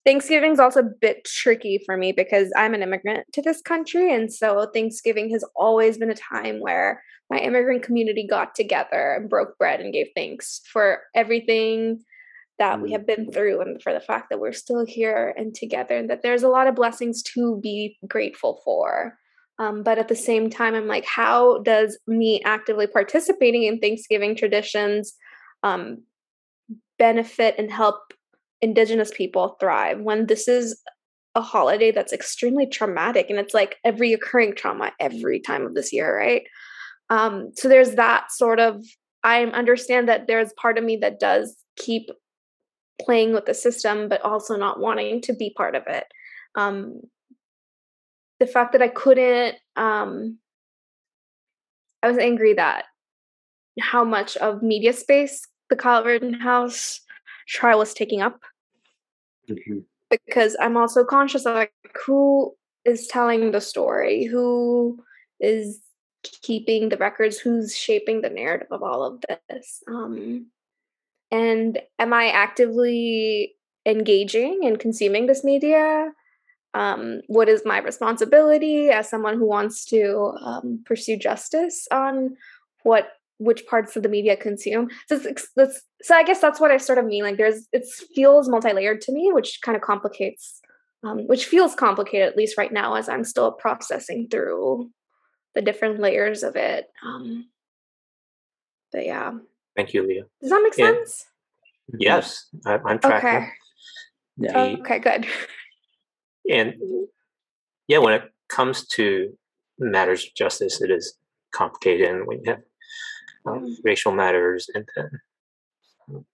Thanksgiving's 0.06 0.60
also 0.60 0.82
a 0.82 0.90
bit 1.02 1.26
tricky 1.26 1.82
for 1.84 1.98
me 1.98 2.12
because 2.12 2.52
I'm 2.56 2.76
an 2.76 2.84
immigrant 2.84 3.26
to 3.34 3.42
this 3.42 3.62
country. 3.62 4.14
And 4.14 4.32
so 4.32 4.70
Thanksgiving 4.72 5.32
has 5.32 5.44
always 5.56 5.98
been 5.98 6.12
a 6.12 6.16
time 6.16 6.60
where 6.60 7.02
my 7.32 7.40
immigrant 7.40 7.82
community 7.82 8.28
got 8.30 8.54
together 8.54 9.16
and 9.16 9.30
broke 9.30 9.58
bread 9.58 9.80
and 9.80 9.92
gave 9.92 10.08
thanks 10.16 10.62
for 10.72 11.00
everything 11.16 12.04
that 12.60 12.82
we 12.82 12.90
mm. 12.90 12.92
have 12.94 13.08
been 13.08 13.32
through 13.32 13.62
and 13.62 13.82
for 13.82 13.94
the 13.94 14.00
fact 14.00 14.30
that 14.30 14.40
we're 14.40 14.54
still 14.54 14.86
here 14.86 15.34
and 15.36 15.56
together 15.56 15.98
and 15.98 16.10
that 16.10 16.22
there's 16.22 16.44
a 16.44 16.50
lot 16.50 16.68
of 16.68 16.76
blessings 16.76 17.24
to 17.24 17.60
be 17.62 17.98
grateful 18.08 18.62
for. 18.64 19.18
Um, 19.58 19.84
but 19.84 19.98
at 19.98 20.08
the 20.08 20.16
same 20.16 20.50
time, 20.50 20.76
I'm 20.76 20.88
like, 20.88 21.06
how 21.06 21.60
does 21.60 21.98
me 22.08 22.42
actively 22.46 22.88
participating 22.88 23.64
in 23.64 23.80
Thanksgiving 23.80 24.36
traditions 24.36 25.16
um, 25.64 26.04
benefit 27.00 27.56
and 27.58 27.72
help 27.72 27.96
indigenous 28.62 29.12
people 29.14 29.58
thrive 29.60 30.00
when 30.00 30.28
this 30.28 30.48
is 30.48 30.80
a 31.36 31.42
holiday 31.42 31.92
that's 31.92 32.14
extremely 32.14 32.66
traumatic 32.66 33.30
and 33.30 33.38
it's 33.38 33.54
like 33.54 33.76
every 33.84 34.14
occurring 34.14 34.56
trauma 34.56 34.92
every 35.00 35.40
time 35.40 35.66
of 35.66 35.76
this 35.76 35.92
year 35.92 36.18
right? 36.18 36.44
Um 37.10 37.52
so 37.56 37.68
there's 37.68 37.96
that 37.96 38.32
sort 38.32 38.60
of 38.60 38.84
i 39.24 39.44
understand 39.44 40.08
that 40.10 40.28
there's 40.28 40.54
part 40.54 40.78
of 40.78 40.84
me 40.84 40.98
that 40.98 41.20
does 41.20 41.56
keep 41.76 42.10
playing 43.02 43.34
with 43.34 43.46
the 43.46 43.54
system 43.54 44.08
but 44.08 44.22
also 44.22 44.56
not 44.56 44.80
wanting 44.80 45.22
to 45.22 45.34
be 45.34 45.54
part 45.56 45.76
of 45.76 45.84
it. 45.88 46.06
Um 46.56 47.02
the 48.40 48.48
fact 48.48 48.72
that 48.74 48.82
i 48.82 48.88
couldn't 48.88 49.56
um 49.76 50.38
i 52.04 52.08
was 52.08 52.18
angry 52.18 52.54
that 52.54 52.86
how 53.80 54.04
much 54.04 54.38
of 54.38 54.64
media 54.64 54.94
space 54.94 55.46
the 55.70 55.76
Kyle 55.76 56.04
Rittenhouse 56.04 57.02
trial 57.48 57.80
was 57.80 57.94
taking 57.94 58.22
up 58.22 58.42
mm-hmm. 59.50 59.80
because 60.10 60.56
I'm 60.60 60.78
also 60.78 61.04
conscious 61.04 61.46
of 61.46 61.56
like 61.56 61.74
who 62.06 62.56
is 62.86 63.08
telling 63.08 63.52
the 63.52 63.62
story, 63.62 64.26
who 64.26 65.04
is 65.40 65.82
keeping 66.24 66.90
the 66.90 66.98
records, 66.98 67.40
who's 67.40 67.76
shaping 67.76 68.22
the 68.22 68.30
narrative 68.30 68.68
of 68.72 68.84
all 68.84 69.04
of 69.04 69.24
this. 69.50 69.84
Um, 69.88 70.48
and 71.32 71.82
am 72.00 72.14
I 72.14 72.28
actively 72.28 73.56
engaging 73.86 74.62
and 74.64 74.80
consuming 74.80 75.26
this 75.26 75.44
media? 75.44 76.12
Um, 76.74 77.22
what 77.28 77.48
is 77.48 77.64
my 77.66 77.80
responsibility 77.80 78.90
as 78.90 79.10
someone 79.10 79.38
who 79.38 79.48
wants 79.48 79.86
to 79.86 80.34
um, 80.42 80.84
pursue 80.86 81.18
justice 81.18 81.88
on 81.92 82.36
what 82.84 83.10
which 83.38 83.66
parts 83.68 83.96
of 83.96 84.04
the 84.04 84.10
media 84.10 84.38
consume. 84.38 84.90
So, 85.08 85.16
it's, 85.24 85.48
so 86.02 86.16
I 86.16 86.24
guess 86.24 86.40
that's 86.40 86.60
what 86.60 86.72
I 86.72 86.78
sort 86.78 86.98
of 86.98 87.06
mean. 87.06 87.24
Like 87.24 87.38
there's, 87.38 87.68
it 87.74 87.86
feels 88.16 88.48
multi-layered 88.48 89.02
to 89.02 89.12
me, 89.12 89.32
which 89.34 89.60
kind 89.62 89.76
of 89.76 89.82
complicates 89.82 90.62
um, 91.06 91.28
which 91.28 91.46
feels 91.46 91.76
complicated 91.76 92.28
at 92.28 92.38
least 92.38 92.58
right 92.58 92.72
now 92.72 92.96
as 92.96 93.08
I'm 93.08 93.24
still 93.24 93.52
processing 93.52 94.28
through 94.30 94.90
the 95.54 95.62
different 95.62 96.00
layers 96.00 96.44
of 96.44 96.56
it. 96.56 96.88
Um, 97.06 97.48
but 98.92 99.06
yeah. 99.06 99.34
Thank 99.76 99.94
you, 99.94 100.06
Leah. 100.08 100.24
Does 100.42 100.50
that 100.50 100.62
make 100.64 100.78
Yeah. 100.78 100.94
sense? 100.94 101.26
Yes, 102.00 102.48
I, 102.66 102.80
I'm 102.84 103.00
tracking. 103.00 103.30
Okay. 103.30 103.50
Yeah. 104.38 104.52
The- 104.54 104.80
Okay, 104.82 105.00
good. 105.00 105.28
and 106.52 106.74
yeah, 107.88 108.00
when 108.00 108.16
it 108.16 108.24
comes 108.50 108.88
to 108.88 109.38
matters 109.78 110.26
of 110.26 110.34
justice, 110.34 110.82
it 110.82 110.90
is 110.90 111.18
complicated, 111.54 112.10
and 112.10 112.26
we 112.28 112.42
have 112.48 112.60
uh, 113.46 113.60
racial 113.84 114.12
matters 114.12 114.70
and 114.74 114.88
then 114.96 115.10
um, 116.10 116.26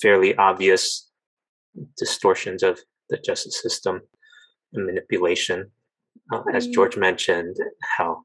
fairly 0.00 0.34
obvious 0.36 1.10
distortions 1.96 2.62
of 2.62 2.80
the 3.10 3.18
justice 3.18 3.60
system 3.60 4.00
and 4.72 4.86
manipulation, 4.86 5.70
uh, 6.32 6.42
as. 6.54 6.66
George 6.66 6.96
mentioned, 6.96 7.56
how 7.82 8.24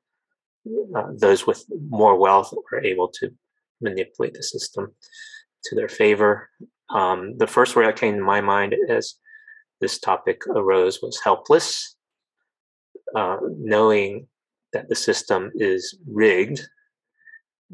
uh, 0.95 1.07
those 1.17 1.47
with 1.47 1.65
more 1.89 2.17
wealth 2.17 2.53
are 2.71 2.83
able 2.83 3.07
to 3.07 3.31
manipulate 3.81 4.33
the 4.33 4.43
system 4.43 4.93
to 5.63 5.75
their 5.75 5.89
favor. 5.89 6.49
Um, 6.89 7.37
the 7.37 7.47
first 7.47 7.75
word 7.75 7.87
that 7.87 7.99
came 7.99 8.15
to 8.15 8.23
my 8.23 8.41
mind 8.41 8.75
as 8.89 9.15
this 9.81 9.99
topic 9.99 10.41
arose 10.47 11.01
was 11.01 11.19
helpless, 11.23 11.95
uh, 13.15 13.37
knowing 13.57 14.27
that 14.73 14.89
the 14.89 14.95
system 14.95 15.51
is 15.55 15.97
rigged 16.07 16.67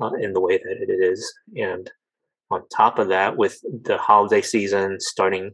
uh, 0.02 0.14
in 0.14 0.34
the 0.34 0.42
way 0.42 0.58
that 0.58 0.78
it 0.82 0.92
is. 0.92 1.34
And 1.56 1.90
on 2.52 2.68
top 2.70 3.00
of 3.00 3.10
that, 3.10 3.38
with 3.38 3.60
the 3.84 3.98
holiday 3.98 4.42
season 4.42 5.00
starting, 5.00 5.52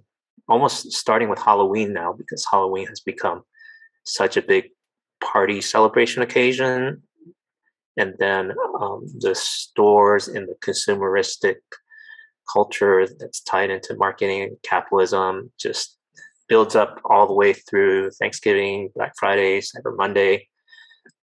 almost 0.47 0.91
starting 0.91 1.29
with 1.29 1.39
Halloween 1.39 1.93
now, 1.93 2.13
because 2.13 2.45
Halloween 2.49 2.87
has 2.87 2.99
become 2.99 3.43
such 4.03 4.37
a 4.37 4.41
big 4.41 4.65
party 5.21 5.61
celebration 5.61 6.21
occasion. 6.21 7.03
And 7.97 8.15
then 8.17 8.53
um, 8.79 9.05
the 9.19 9.35
stores 9.35 10.27
and 10.27 10.47
the 10.47 10.55
consumeristic 10.65 11.57
culture 12.51 13.07
that's 13.19 13.41
tied 13.41 13.69
into 13.69 13.95
marketing 13.95 14.41
and 14.41 14.57
capitalism 14.63 15.51
just 15.59 15.97
builds 16.47 16.75
up 16.75 16.99
all 17.05 17.27
the 17.27 17.33
way 17.33 17.53
through 17.53 18.09
Thanksgiving, 18.11 18.89
Black 18.95 19.13
Friday, 19.17 19.59
Cyber 19.59 19.95
Monday, 19.95 20.47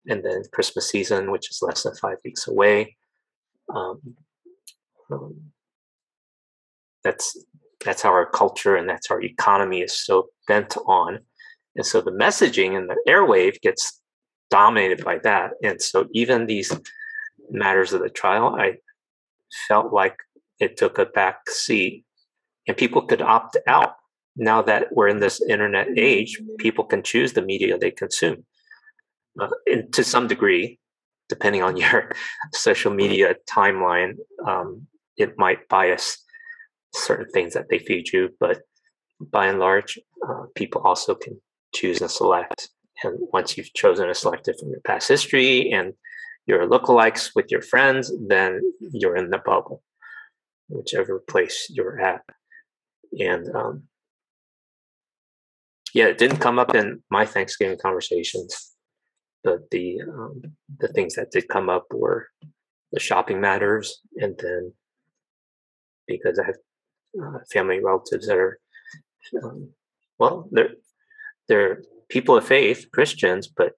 and 0.08 0.24
then 0.24 0.44
Christmas 0.52 0.90
season, 0.90 1.32
which 1.32 1.50
is 1.50 1.60
less 1.62 1.84
than 1.84 1.96
five 1.96 2.18
weeks 2.24 2.48
away. 2.48 2.96
Um, 3.74 4.16
um, 5.12 5.36
that's 7.04 7.38
that's 7.84 8.02
how 8.02 8.10
our 8.10 8.26
culture 8.26 8.76
and 8.76 8.90
that's 8.90 9.12
our 9.12 9.22
economy 9.22 9.82
is 9.82 9.94
so 9.94 10.30
bent 10.48 10.76
on, 10.86 11.20
and 11.76 11.86
so 11.86 12.02
the 12.02 12.12
messaging 12.12 12.78
and 12.78 12.90
the 12.90 12.98
airwave 13.08 13.62
gets 13.62 14.02
dominated 14.50 15.04
by 15.04 15.20
that. 15.20 15.52
And 15.64 15.82
so 15.82 16.08
even 16.14 16.46
these 16.46 16.72
matters 17.50 17.94
of 17.94 18.02
the 18.02 18.10
trial, 18.10 18.56
I 18.56 18.78
felt 19.68 19.94
like 19.94 20.18
it 20.60 20.78
took 20.78 20.98
a 20.98 21.06
back 21.06 21.50
seat, 21.50 22.06
and 22.68 22.76
people 22.76 23.02
could 23.04 23.22
opt 23.22 23.58
out 23.68 23.96
now 24.38 24.62
that 24.62 24.96
we're 24.96 25.08
in 25.08 25.20
this 25.20 25.42
internet 25.42 25.88
age, 25.98 26.40
people 26.60 26.84
can 26.84 27.02
choose 27.02 27.34
the 27.34 27.42
media 27.42 27.78
they 27.78 27.92
consume. 27.92 28.46
And 29.66 29.94
to 29.94 30.04
some 30.04 30.28
degree, 30.28 30.80
depending 31.30 31.64
on 31.64 31.78
your 31.84 32.12
social 32.54 32.94
media 32.94 33.36
timeline, 33.50 34.16
um, 34.46 34.88
it 35.18 35.38
might 35.38 35.68
bias 35.68 36.24
certain 36.94 37.30
things 37.32 37.54
that 37.54 37.70
they 37.70 37.80
feed 37.80 38.12
you. 38.12 38.30
But 38.40 38.62
by 39.20 39.48
and 39.48 39.60
large, 39.60 39.98
uh, 40.28 40.46
people 40.56 40.82
also 40.82 41.16
can 41.16 41.40
choose 41.74 42.02
and 42.02 42.12
select. 42.12 42.70
And 43.04 43.18
once 43.32 43.58
you've 43.58 43.74
chosen 43.74 44.08
and 44.08 44.18
selected 44.18 44.56
from 44.60 44.70
your 44.70 44.82
past 44.82 45.08
history 45.08 45.72
and 45.72 45.94
your 46.46 46.68
lookalikes 46.68 47.32
with 47.36 47.52
your 47.52 47.62
friends, 47.62 48.12
then 48.28 48.62
you're 48.80 49.18
in 49.18 49.30
the 49.30 49.38
bubble, 49.38 49.84
whichever 50.70 51.20
place 51.20 51.68
you're 51.70 52.00
at. 52.00 52.22
And 53.20 53.54
um, 53.56 53.84
yeah, 55.94 56.06
it 56.06 56.18
didn't 56.18 56.40
come 56.40 56.58
up 56.58 56.74
in 56.74 57.04
my 57.10 57.26
Thanksgiving 57.26 57.78
conversations, 57.82 58.76
but 59.48 59.70
the 59.72 60.02
um, 60.02 60.42
the 60.80 60.90
things 60.90 61.16
that 61.16 61.32
did 61.32 61.48
come 61.48 61.70
up 61.70 61.86
were 61.94 62.28
the 62.92 63.00
shopping 63.00 63.40
matters, 63.40 64.02
and 64.18 64.36
then 64.44 64.74
because 66.06 66.38
I 66.38 66.48
have 66.48 66.60
uh, 67.24 67.40
family 67.54 67.80
relatives 67.82 68.28
that 68.28 68.38
are 68.38 68.60
um, 69.42 69.70
well, 70.20 70.50
they're 70.52 70.76
they're 71.48 71.82
people 72.10 72.36
of 72.36 72.46
faith, 72.46 72.88
Christians, 72.92 73.48
but 73.48 73.72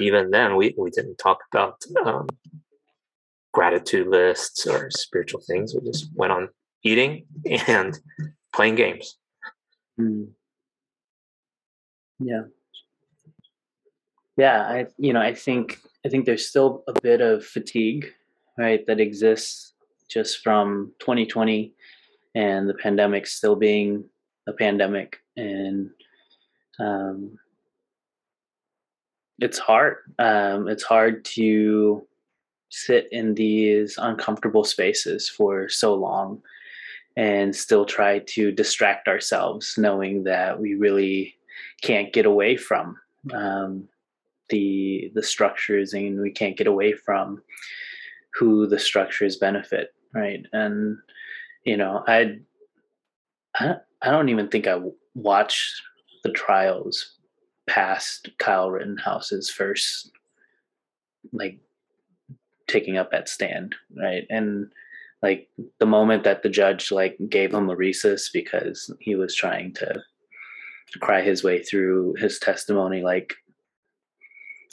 even 0.00 0.32
then, 0.32 0.56
we 0.56 0.74
we 0.76 0.90
didn't 0.90 1.18
talk 1.18 1.38
about 1.52 1.76
um, 2.04 2.26
gratitude 3.52 4.08
lists 4.08 4.66
or 4.66 4.90
spiritual 4.90 5.40
things. 5.46 5.72
We 5.72 5.88
just 5.88 6.10
went 6.16 6.32
on 6.32 6.48
eating 6.82 7.26
and 7.68 7.96
playing 8.52 8.74
games. 8.74 9.18
Mm. 10.00 10.30
Yeah. 12.18 12.42
Yeah, 14.38 14.60
I 14.62 14.86
you 14.98 15.12
know, 15.12 15.20
I 15.20 15.34
think 15.34 15.80
I 16.06 16.08
think 16.08 16.24
there's 16.24 16.48
still 16.48 16.84
a 16.86 16.98
bit 17.00 17.20
of 17.20 17.44
fatigue, 17.44 18.06
right, 18.56 18.86
that 18.86 19.00
exists 19.00 19.74
just 20.08 20.42
from 20.44 20.92
2020 21.00 21.74
and 22.36 22.68
the 22.68 22.74
pandemic 22.74 23.26
still 23.26 23.56
being 23.56 24.04
a 24.46 24.52
pandemic 24.52 25.18
and 25.36 25.90
um 26.78 27.36
it's 29.40 29.58
hard. 29.58 29.96
Um 30.20 30.68
it's 30.68 30.84
hard 30.84 31.24
to 31.36 32.06
sit 32.70 33.08
in 33.10 33.34
these 33.34 33.98
uncomfortable 33.98 34.62
spaces 34.62 35.28
for 35.28 35.68
so 35.68 35.94
long 35.94 36.40
and 37.16 37.56
still 37.56 37.84
try 37.84 38.20
to 38.20 38.52
distract 38.52 39.08
ourselves 39.08 39.74
knowing 39.76 40.22
that 40.24 40.60
we 40.60 40.74
really 40.74 41.34
can't 41.82 42.12
get 42.12 42.26
away 42.26 42.56
from 42.56 42.96
um, 43.32 43.88
the 44.50 45.10
the 45.14 45.22
structures 45.22 45.92
and 45.92 46.20
we 46.20 46.30
can't 46.30 46.56
get 46.56 46.66
away 46.66 46.92
from 46.92 47.42
who 48.34 48.66
the 48.66 48.78
structures 48.78 49.36
benefit 49.36 49.94
right? 50.14 50.44
And 50.52 50.98
you 51.64 51.76
know 51.76 52.02
i 52.06 52.38
i, 53.56 53.74
I 54.02 54.10
don't 54.10 54.28
even 54.28 54.48
think 54.48 54.66
i 54.66 54.80
watched 55.14 55.82
the 56.22 56.30
trials 56.30 57.16
past 57.68 58.30
kyle 58.38 58.70
rittenhouse's 58.70 59.50
first 59.50 60.10
like 61.32 61.58
taking 62.66 62.96
up 62.96 63.10
that 63.10 63.28
stand 63.28 63.74
right? 63.96 64.26
And 64.30 64.70
like 65.22 65.48
the 65.80 65.86
moment 65.86 66.22
that 66.24 66.42
the 66.42 66.48
judge 66.48 66.92
like 66.92 67.18
gave 67.28 67.52
him 67.52 67.68
a 67.68 67.76
recess 67.76 68.28
because 68.30 68.92
he 69.00 69.16
was 69.16 69.34
trying 69.34 69.74
to 69.74 70.00
cry 71.00 71.20
his 71.20 71.42
way 71.42 71.62
through 71.62 72.14
his 72.14 72.38
testimony 72.38 73.02
like 73.02 73.34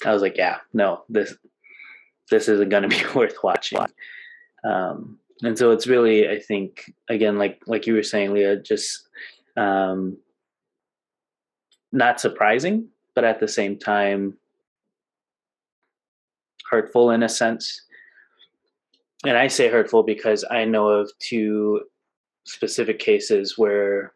i 0.06 0.12
was 0.12 0.22
like 0.22 0.38
yeah 0.38 0.58
no 0.74 1.04
this 1.10 1.36
this 2.30 2.48
isn't 2.48 2.70
going 2.70 2.84
to 2.90 2.90
be 2.90 3.04
worth 3.14 3.44
watching. 3.44 3.80
Um 4.64 5.20
and 5.44 5.58
so 5.58 5.72
it's 5.72 5.86
really 5.86 6.30
i 6.30 6.40
think 6.40 6.92
again 7.10 7.38
like 7.38 7.62
like 7.68 7.86
you 7.86 7.94
were 7.94 8.04
saying 8.04 8.34
leah 8.34 8.56
just 8.56 9.08
um 9.58 10.18
not 11.92 12.20
surprising 12.20 12.88
but 13.16 13.24
at 13.24 13.40
the 13.40 13.48
same 13.48 13.78
time 13.78 14.38
hurtful 16.70 17.12
in 17.12 17.24
a 17.24 17.30
sense. 17.30 17.82
And 19.26 19.38
I 19.38 19.48
say 19.48 19.70
hurtful 19.70 20.04
because 20.04 20.46
I 20.50 20.66
know 20.66 20.88
of 20.88 21.12
two 21.20 21.82
specific 22.46 23.00
cases 23.00 23.58
where 23.58 24.14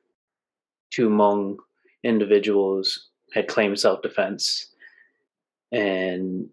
two 0.91 1.09
Hmong 1.09 1.57
individuals 2.03 3.09
had 3.33 3.47
claimed 3.47 3.79
self 3.79 4.01
defense 4.01 4.67
and 5.71 6.49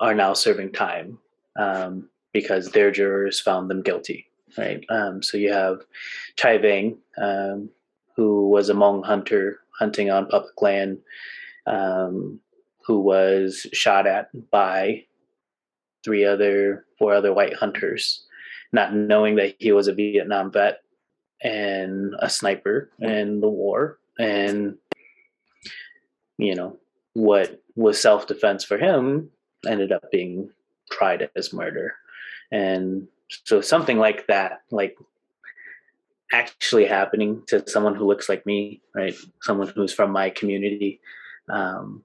are 0.00 0.14
now 0.14 0.32
serving 0.32 0.72
time 0.72 1.18
um, 1.56 2.08
because 2.32 2.70
their 2.70 2.90
jurors 2.90 3.40
found 3.40 3.70
them 3.70 3.82
guilty. 3.82 4.26
Right. 4.56 4.84
Um, 4.88 5.22
so 5.22 5.36
you 5.36 5.52
have 5.52 5.80
Chai 6.36 6.58
Vang, 6.58 6.98
um, 7.18 7.70
who 8.16 8.48
was 8.48 8.70
a 8.70 8.74
Hmong 8.74 9.04
hunter 9.04 9.58
hunting 9.78 10.10
on 10.10 10.28
public 10.28 10.62
land, 10.62 10.98
um, 11.66 12.38
who 12.86 13.00
was 13.00 13.66
shot 13.72 14.06
at 14.06 14.28
by 14.50 15.04
three 16.04 16.24
other, 16.24 16.84
four 16.98 17.14
other 17.14 17.32
white 17.32 17.54
hunters, 17.54 18.24
not 18.72 18.94
knowing 18.94 19.36
that 19.36 19.56
he 19.58 19.72
was 19.72 19.88
a 19.88 19.94
Vietnam 19.94 20.52
vet 20.52 20.82
and 21.42 22.14
a 22.20 22.30
sniper 22.30 22.90
in 23.00 23.40
the 23.40 23.48
war. 23.48 23.98
And, 24.18 24.76
you 26.38 26.54
know, 26.54 26.78
what 27.14 27.60
was 27.76 28.00
self 28.00 28.26
defense 28.26 28.64
for 28.64 28.78
him 28.78 29.30
ended 29.66 29.92
up 29.92 30.10
being 30.10 30.50
tried 30.90 31.28
as 31.36 31.52
murder. 31.52 31.94
And 32.52 33.08
so 33.44 33.60
something 33.60 33.98
like 33.98 34.26
that, 34.26 34.62
like 34.70 34.96
actually 36.32 36.86
happening 36.86 37.42
to 37.46 37.64
someone 37.68 37.94
who 37.94 38.06
looks 38.06 38.28
like 38.28 38.44
me, 38.46 38.80
right? 38.94 39.14
Someone 39.42 39.68
who's 39.68 39.92
from 39.92 40.10
my 40.10 40.30
community, 40.30 41.00
um, 41.48 42.04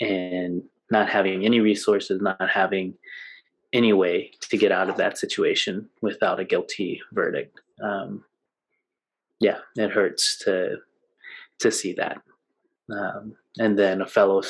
and 0.00 0.62
not 0.90 1.08
having 1.08 1.44
any 1.44 1.60
resources, 1.60 2.20
not 2.20 2.48
having 2.50 2.94
any 3.72 3.92
way 3.92 4.30
to 4.40 4.56
get 4.56 4.70
out 4.72 4.88
of 4.88 4.96
that 4.96 5.18
situation 5.18 5.88
without 6.00 6.40
a 6.40 6.44
guilty 6.44 7.00
verdict. 7.12 7.60
Um, 7.82 8.24
yeah, 9.40 9.58
it 9.76 9.90
hurts 9.90 10.38
to 10.40 10.76
to 11.58 11.70
see 11.70 11.92
that. 11.94 12.20
Um, 12.90 13.36
and 13.58 13.78
then 13.78 14.00
a 14.00 14.06
fellow, 14.06 14.42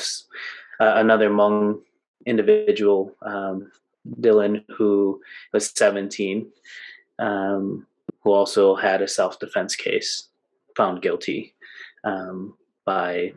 uh, 0.79 0.93
another 0.95 1.29
Hmong 1.29 1.81
individual, 2.25 3.11
um, 3.21 3.71
Dylan, 4.21 4.63
who 4.75 5.21
was 5.53 5.71
17, 5.75 6.47
um, 7.19 7.85
who 8.21 8.31
also 8.31 8.75
had 8.75 9.01
a 9.01 9.07
self 9.07 9.39
defense 9.39 9.75
case, 9.75 10.29
found 10.75 11.01
guilty 11.01 11.55
um, 12.03 12.55
by 12.85 13.33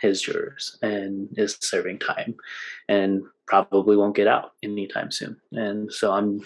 his 0.00 0.22
jurors 0.22 0.78
and 0.82 1.28
is 1.36 1.58
serving 1.60 1.98
time 1.98 2.34
and 2.88 3.22
probably 3.46 3.96
won't 3.96 4.16
get 4.16 4.26
out 4.26 4.52
anytime 4.62 5.10
soon. 5.10 5.36
And 5.52 5.92
so 5.92 6.12
I'm 6.12 6.42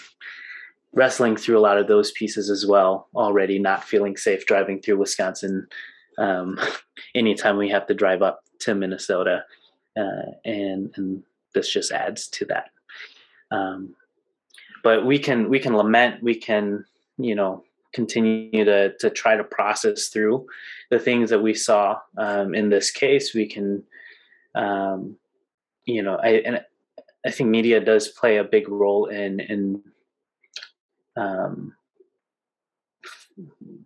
wrestling 0.92 1.36
through 1.36 1.58
a 1.58 1.60
lot 1.60 1.78
of 1.78 1.86
those 1.86 2.12
pieces 2.12 2.50
as 2.50 2.66
well 2.66 3.08
already, 3.14 3.58
not 3.58 3.84
feeling 3.84 4.16
safe 4.16 4.46
driving 4.46 4.80
through 4.80 4.98
Wisconsin 4.98 5.66
um, 6.18 6.58
anytime 7.14 7.56
we 7.56 7.68
have 7.70 7.86
to 7.86 7.94
drive 7.94 8.22
up 8.22 8.40
to 8.60 8.74
Minnesota. 8.74 9.44
Uh, 9.96 10.32
and, 10.44 10.92
and 10.96 11.22
this 11.54 11.72
just 11.72 11.92
adds 11.92 12.28
to 12.28 12.44
that. 12.46 12.70
Um, 13.50 13.94
but 14.82 15.04
we 15.04 15.18
can 15.18 15.50
we 15.50 15.58
can 15.58 15.76
lament, 15.76 16.22
we 16.22 16.34
can 16.34 16.84
you 17.18 17.34
know 17.34 17.64
continue 17.92 18.64
to 18.64 18.96
to 18.98 19.10
try 19.10 19.36
to 19.36 19.44
process 19.44 20.08
through 20.08 20.46
the 20.90 20.98
things 20.98 21.30
that 21.30 21.42
we 21.42 21.54
saw 21.54 21.98
um, 22.16 22.54
in 22.54 22.68
this 22.68 22.90
case. 22.90 23.34
We 23.34 23.46
can, 23.46 23.82
um, 24.54 25.16
you 25.84 26.02
know, 26.02 26.16
I 26.16 26.28
and 26.46 26.64
I 27.26 27.30
think 27.30 27.50
media 27.50 27.80
does 27.80 28.08
play 28.08 28.38
a 28.38 28.44
big 28.44 28.68
role 28.68 29.06
in 29.06 29.40
in 29.40 29.82
um, 31.16 31.74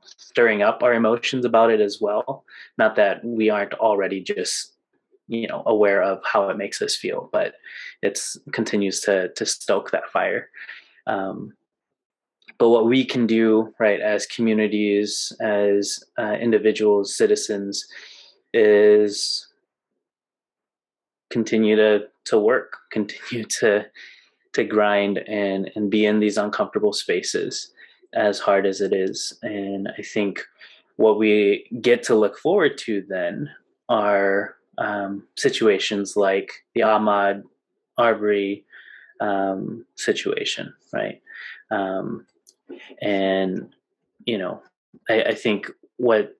stirring 0.02 0.62
up 0.62 0.82
our 0.82 0.94
emotions 0.94 1.44
about 1.44 1.70
it 1.70 1.80
as 1.80 2.00
well. 2.00 2.44
Not 2.78 2.96
that 2.96 3.24
we 3.24 3.50
aren't 3.50 3.74
already 3.74 4.20
just 4.20 4.72
you 5.26 5.46
know 5.46 5.62
aware 5.66 6.02
of 6.02 6.20
how 6.24 6.48
it 6.48 6.56
makes 6.56 6.82
us 6.82 6.96
feel, 6.96 7.28
but 7.32 7.54
it's 8.02 8.36
continues 8.52 9.00
to 9.02 9.28
to 9.30 9.46
stoke 9.46 9.90
that 9.90 10.10
fire. 10.10 10.50
Um, 11.06 11.54
but 12.58 12.68
what 12.68 12.86
we 12.86 13.04
can 13.04 13.26
do 13.26 13.74
right 13.78 14.00
as 14.00 14.26
communities 14.26 15.32
as 15.40 16.02
uh, 16.18 16.34
individuals 16.34 17.16
citizens 17.16 17.86
is 18.52 19.48
continue 21.30 21.76
to 21.76 22.06
to 22.24 22.38
work 22.38 22.78
continue 22.90 23.44
to 23.44 23.84
to 24.52 24.64
grind 24.64 25.18
and 25.18 25.70
and 25.74 25.90
be 25.90 26.06
in 26.06 26.20
these 26.20 26.36
uncomfortable 26.36 26.92
spaces 26.92 27.72
as 28.14 28.38
hard 28.38 28.66
as 28.66 28.80
it 28.80 28.92
is. 28.92 29.38
And 29.42 29.88
i 29.98 30.02
think 30.02 30.40
what 30.96 31.18
we 31.18 31.66
get 31.80 32.02
to 32.04 32.14
look 32.14 32.38
forward 32.38 32.78
to 32.78 33.04
then 33.08 33.50
are 33.88 34.56
um, 34.78 35.24
situations 35.36 36.16
like 36.16 36.50
the 36.74 36.82
Ahmaud 36.82 37.42
arbery 37.98 38.64
um, 39.20 39.84
situation 39.96 40.72
right? 40.92 41.20
Um, 41.70 42.26
and 43.02 43.74
you 44.24 44.38
know 44.38 44.62
I, 45.08 45.22
I 45.22 45.34
think 45.34 45.70
what 45.96 46.36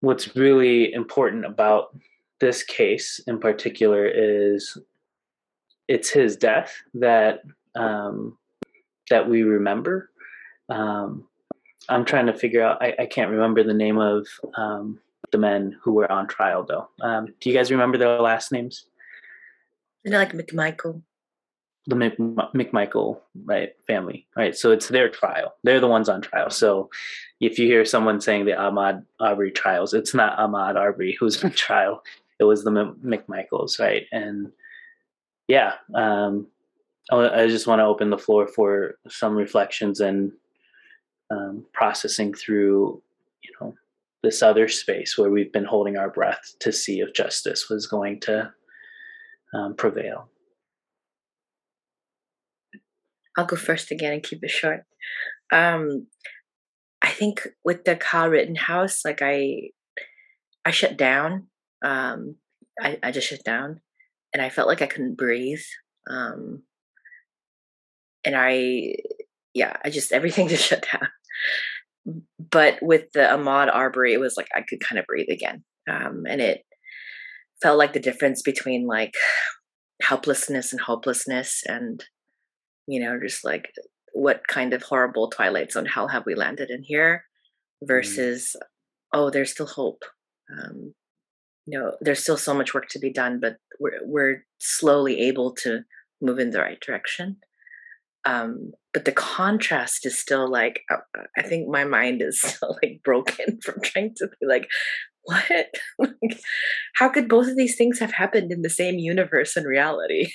what's 0.00 0.34
really 0.36 0.92
important 0.92 1.44
about 1.44 1.96
this 2.40 2.62
case 2.62 3.20
in 3.26 3.38
particular 3.38 4.06
is 4.06 4.76
it's 5.88 6.10
his 6.10 6.36
death 6.36 6.82
that 6.94 7.42
um, 7.74 8.36
that 9.12 9.28
we 9.28 9.42
remember. 9.42 10.10
Um, 10.68 11.28
I'm 11.88 12.04
trying 12.04 12.26
to 12.26 12.34
figure 12.34 12.62
out. 12.62 12.82
I, 12.82 12.94
I 12.98 13.06
can't 13.06 13.30
remember 13.30 13.62
the 13.62 13.74
name 13.74 13.98
of 13.98 14.26
um, 14.56 14.98
the 15.30 15.38
men 15.38 15.76
who 15.82 15.92
were 15.92 16.10
on 16.10 16.26
trial, 16.28 16.64
though. 16.64 16.88
Um, 17.00 17.28
do 17.40 17.50
you 17.50 17.56
guys 17.56 17.70
remember 17.70 17.98
their 17.98 18.20
last 18.20 18.52
names? 18.52 18.86
Know, 20.04 20.18
like 20.18 20.32
McMichael 20.32 21.02
the 21.86 21.96
McMichael 21.96 23.20
right 23.44 23.72
family 23.86 24.26
right 24.36 24.56
so 24.56 24.70
it's 24.70 24.88
their 24.88 25.08
trial 25.08 25.54
they're 25.64 25.80
the 25.80 25.88
ones 25.88 26.08
on 26.08 26.20
trial 26.20 26.48
so 26.48 26.88
if 27.40 27.58
you 27.58 27.66
hear 27.66 27.84
someone 27.84 28.20
saying 28.20 28.44
the 28.44 28.52
Ahmaud 28.52 29.04
Arbery 29.18 29.50
trials 29.50 29.92
it's 29.92 30.14
not 30.14 30.38
Ahmaud 30.38 30.76
Arbery 30.76 31.16
who's 31.18 31.42
on 31.42 31.50
trial 31.50 32.02
it 32.38 32.44
was 32.44 32.62
the 32.62 32.70
McMichaels 32.70 33.80
right 33.80 34.04
and 34.12 34.52
yeah 35.48 35.74
um, 35.94 36.46
I 37.10 37.46
just 37.48 37.66
want 37.66 37.80
to 37.80 37.84
open 37.84 38.10
the 38.10 38.18
floor 38.18 38.46
for 38.46 38.94
some 39.08 39.34
reflections 39.34 40.00
and 40.00 40.32
um, 41.30 41.66
processing 41.72 42.32
through 42.32 43.02
you 43.42 43.50
know 43.60 43.74
this 44.22 44.42
other 44.42 44.68
space 44.68 45.18
where 45.18 45.30
we've 45.30 45.52
been 45.52 45.64
holding 45.64 45.96
our 45.96 46.10
breath 46.10 46.54
to 46.60 46.70
see 46.72 47.00
if 47.00 47.12
justice 47.12 47.68
was 47.68 47.86
going 47.86 48.20
to 48.20 48.52
um, 49.52 49.74
prevail 49.74 50.28
I'll 53.36 53.46
go 53.46 53.56
first 53.56 53.90
again 53.90 54.12
and 54.12 54.22
keep 54.22 54.42
it 54.42 54.50
short. 54.50 54.84
Um, 55.52 56.06
I 57.00 57.08
think 57.08 57.48
with 57.64 57.84
the 57.84 57.96
Kyle 57.96 58.28
Rittenhouse, 58.28 59.04
like 59.04 59.20
I, 59.22 59.70
I 60.64 60.70
shut 60.70 60.96
down. 60.96 61.48
Um, 61.84 62.36
I, 62.80 62.98
I 63.02 63.10
just 63.10 63.28
shut 63.28 63.44
down, 63.44 63.80
and 64.32 64.42
I 64.42 64.50
felt 64.50 64.68
like 64.68 64.82
I 64.82 64.86
couldn't 64.86 65.16
breathe. 65.16 65.62
Um, 66.08 66.62
and 68.24 68.34
I, 68.36 68.94
yeah, 69.54 69.76
I 69.84 69.90
just 69.90 70.12
everything 70.12 70.48
just 70.48 70.64
shut 70.64 70.86
down. 70.92 71.08
But 72.38 72.78
with 72.82 73.12
the 73.14 73.20
Ahmaud 73.20 73.72
Arbery, 73.72 74.12
it 74.12 74.20
was 74.20 74.36
like 74.36 74.48
I 74.54 74.62
could 74.68 74.80
kind 74.80 74.98
of 74.98 75.06
breathe 75.06 75.30
again, 75.30 75.64
um, 75.88 76.24
and 76.28 76.40
it 76.40 76.62
felt 77.62 77.78
like 77.78 77.92
the 77.92 78.00
difference 78.00 78.42
between 78.42 78.86
like 78.86 79.14
helplessness 80.02 80.72
and 80.72 80.80
hopelessness 80.80 81.62
and 81.66 82.04
you 82.86 83.00
know 83.00 83.18
just 83.22 83.44
like 83.44 83.72
what 84.12 84.46
kind 84.48 84.74
of 84.74 84.82
horrible 84.82 85.30
twilight 85.30 85.72
zone 85.72 85.86
hell 85.86 86.08
have 86.08 86.24
we 86.26 86.34
landed 86.34 86.70
in 86.70 86.82
here 86.82 87.24
mm. 87.82 87.86
versus 87.86 88.56
mm. 88.56 88.66
oh 89.12 89.30
there's 89.30 89.52
still 89.52 89.66
hope 89.66 90.02
um, 90.52 90.92
you 91.66 91.78
know 91.78 91.92
there's 92.00 92.20
still 92.20 92.36
so 92.36 92.52
much 92.52 92.74
work 92.74 92.88
to 92.88 92.98
be 92.98 93.12
done 93.12 93.38
but 93.40 93.56
we're 93.78 94.00
we're 94.04 94.44
slowly 94.58 95.20
able 95.20 95.54
to 95.54 95.82
move 96.20 96.38
in 96.38 96.50
the 96.50 96.60
right 96.60 96.80
direction 96.80 97.36
um, 98.24 98.72
but 98.94 99.04
the 99.04 99.12
contrast 99.12 100.06
is 100.06 100.18
still 100.18 100.50
like 100.50 100.80
uh, 100.90 100.96
uh, 101.18 101.24
i 101.36 101.42
think 101.42 101.68
my 101.68 101.84
mind 101.84 102.22
is 102.22 102.40
still 102.42 102.76
like 102.82 103.00
broken 103.04 103.58
from 103.64 103.80
trying 103.82 104.14
to 104.16 104.28
be 104.40 104.46
like 104.46 104.68
what 105.24 105.44
like, 105.98 106.40
how 106.94 107.08
could 107.08 107.28
both 107.28 107.48
of 107.48 107.56
these 107.56 107.76
things 107.76 107.98
have 107.98 108.12
happened 108.12 108.50
in 108.52 108.62
the 108.62 108.70
same 108.70 108.98
universe 108.98 109.56
and 109.56 109.66
reality 109.66 110.30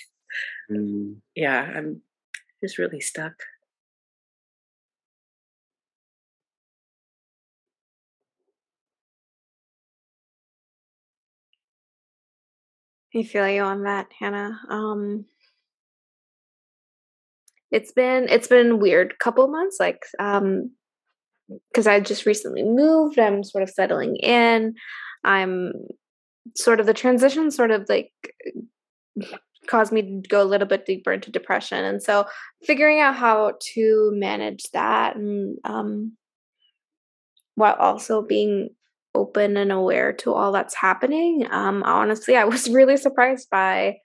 mm. 0.71 1.15
yeah 1.35 1.71
i'm 1.75 2.01
just 2.63 2.77
really 2.77 2.99
stuck. 3.01 3.33
I 13.15 13.23
feel 13.23 13.47
you 13.47 13.61
on 13.63 13.83
that, 13.83 14.07
Hannah. 14.19 14.59
Um, 14.69 15.25
it's 17.71 17.91
been 17.91 18.27
it's 18.29 18.47
been 18.47 18.79
weird 18.79 19.19
couple 19.19 19.47
months, 19.47 19.77
like 19.79 20.03
um, 20.19 20.71
because 21.71 21.87
I 21.87 21.99
just 21.99 22.25
recently 22.25 22.63
moved. 22.63 23.19
I'm 23.19 23.43
sort 23.43 23.63
of 23.63 23.69
settling 23.69 24.15
in. 24.17 24.75
I'm 25.23 25.73
sort 26.55 26.79
of 26.79 26.85
the 26.85 26.93
transition, 26.93 27.51
sort 27.51 27.71
of 27.71 27.85
like 27.89 28.11
caused 29.67 29.91
me 29.91 30.21
to 30.21 30.29
go 30.29 30.41
a 30.41 30.45
little 30.45 30.67
bit 30.67 30.85
deeper 30.85 31.11
into 31.11 31.31
depression. 31.31 31.83
And 31.83 32.01
so 32.01 32.25
figuring 32.63 32.99
out 32.99 33.15
how 33.15 33.53
to 33.73 34.11
manage 34.13 34.63
that 34.73 35.15
and 35.15 35.57
um, 35.63 36.13
while 37.55 37.75
also 37.75 38.21
being 38.21 38.69
open 39.13 39.57
and 39.57 39.71
aware 39.71 40.13
to 40.13 40.33
all 40.33 40.51
that's 40.51 40.75
happening. 40.75 41.47
Um, 41.49 41.83
honestly, 41.83 42.35
I 42.35 42.45
was 42.45 42.69
really 42.69 42.97
surprised 42.97 43.49
by 43.49 43.97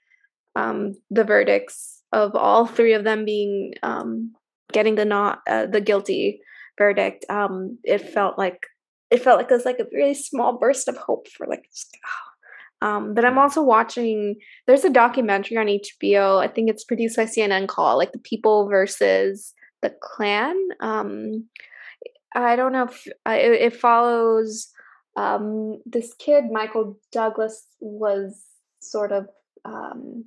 um, 0.56 0.94
the 1.10 1.24
verdicts 1.24 2.01
of 2.12 2.34
all 2.34 2.66
three 2.66 2.92
of 2.92 3.04
them 3.04 3.24
being 3.24 3.74
um, 3.82 4.32
getting 4.72 4.94
the 4.94 5.04
not 5.04 5.40
uh, 5.48 5.66
the 5.66 5.80
guilty 5.80 6.40
verdict. 6.78 7.24
Um, 7.28 7.78
it 7.84 7.98
felt 7.98 8.38
like 8.38 8.66
it 9.10 9.22
felt 9.22 9.38
like 9.38 9.50
it 9.50 9.54
was 9.54 9.64
like 9.64 9.78
a 9.78 9.86
really 9.92 10.14
small 10.14 10.58
burst 10.58 10.88
of 10.88 10.96
hope 10.96 11.28
for 11.28 11.46
like 11.46 11.64
oh, 12.06 12.86
um, 12.86 13.14
but 13.14 13.24
I'm 13.24 13.34
mm. 13.34 13.42
also 13.42 13.62
watching. 13.62 14.36
There's 14.66 14.84
a 14.84 14.90
documentary 14.90 15.56
on 15.56 15.66
HBO. 15.66 16.42
I 16.42 16.48
think 16.48 16.68
it's 16.68 16.84
produced 16.84 17.16
by 17.16 17.24
CNN 17.24 17.68
called 17.68 17.98
like 17.98 18.12
the 18.12 18.18
People 18.18 18.68
versus 18.68 19.54
the 19.82 19.94
Klan. 20.02 20.56
Um, 20.80 21.48
I 22.34 22.56
don't 22.56 22.72
know 22.72 22.84
if 22.84 23.06
uh, 23.26 23.36
it, 23.38 23.52
it, 23.52 23.76
follows 23.76 24.68
um, 25.16 25.80
this 25.84 26.14
kid, 26.18 26.44
Michael 26.50 26.98
Douglas, 27.12 27.66
was 27.80 28.42
sort 28.80 29.12
of. 29.12 29.28
Um, 29.64 30.24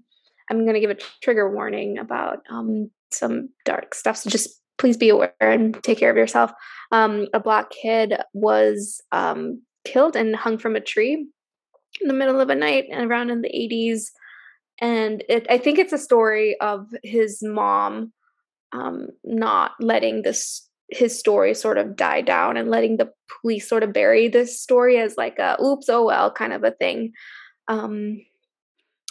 I'm 0.49 0.63
going 0.63 0.75
to 0.75 0.79
give 0.79 0.91
a 0.91 0.97
trigger 1.21 1.53
warning 1.53 1.97
about 1.97 2.39
um, 2.49 2.89
some 3.11 3.49
dark 3.63 3.95
stuff. 3.95 4.17
So 4.17 4.29
just 4.29 4.49
please 4.77 4.97
be 4.97 5.09
aware 5.09 5.33
and 5.39 5.81
take 5.83 5.97
care 5.97 6.11
of 6.11 6.17
yourself. 6.17 6.51
Um, 6.91 7.27
a 7.33 7.39
black 7.39 7.69
kid 7.69 8.15
was 8.33 9.01
um, 9.11 9.61
killed 9.85 10.15
and 10.15 10.35
hung 10.35 10.57
from 10.57 10.75
a 10.75 10.81
tree 10.81 11.27
in 12.01 12.07
the 12.07 12.13
middle 12.13 12.41
of 12.41 12.49
a 12.49 12.55
night 12.55 12.85
and 12.91 13.09
around 13.09 13.29
in 13.29 13.41
the 13.41 13.49
80s. 13.49 14.05
And 14.79 15.23
it, 15.29 15.47
I 15.49 15.57
think 15.57 15.79
it's 15.79 15.93
a 15.93 15.97
story 15.97 16.59
of 16.59 16.87
his 17.03 17.41
mom 17.41 18.11
um, 18.73 19.07
not 19.23 19.71
letting 19.79 20.23
this 20.23 20.67
his 20.91 21.17
story 21.17 21.53
sort 21.55 21.79
of 21.79 21.95
die 21.95 22.21
down 22.21 22.57
and 22.57 22.69
letting 22.69 22.97
the 22.97 23.11
police 23.41 23.67
sort 23.67 23.81
of 23.81 23.91
bury 23.91 24.27
this 24.27 24.61
story 24.61 24.99
as 24.99 25.17
like 25.17 25.39
a 25.39 25.57
oops 25.59 25.89
oh 25.89 26.05
well 26.05 26.31
kind 26.31 26.53
of 26.53 26.63
a 26.63 26.69
thing 26.69 27.11
um 27.67 28.19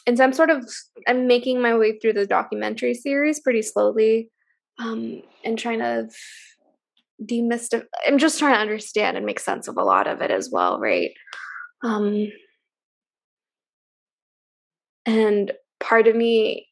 and 0.06 0.18
so 0.18 0.24
i'm 0.24 0.32
sort 0.32 0.50
of 0.50 0.68
i'm 1.06 1.26
making 1.26 1.60
my 1.60 1.76
way 1.76 1.98
through 1.98 2.12
the 2.12 2.26
documentary 2.26 2.94
series 2.94 3.40
pretty 3.40 3.62
slowly 3.62 4.30
um 4.78 5.22
and 5.44 5.58
trying 5.58 5.78
to 5.78 6.08
demystify 7.24 7.84
i'm 8.06 8.18
just 8.18 8.38
trying 8.38 8.54
to 8.54 8.60
understand 8.60 9.16
and 9.16 9.26
make 9.26 9.40
sense 9.40 9.68
of 9.68 9.76
a 9.76 9.84
lot 9.84 10.06
of 10.06 10.20
it 10.20 10.30
as 10.30 10.50
well 10.50 10.78
right? 10.80 11.10
Um 11.82 12.28
and 15.06 15.52
part 15.80 16.06
of 16.06 16.16
me 16.16 16.66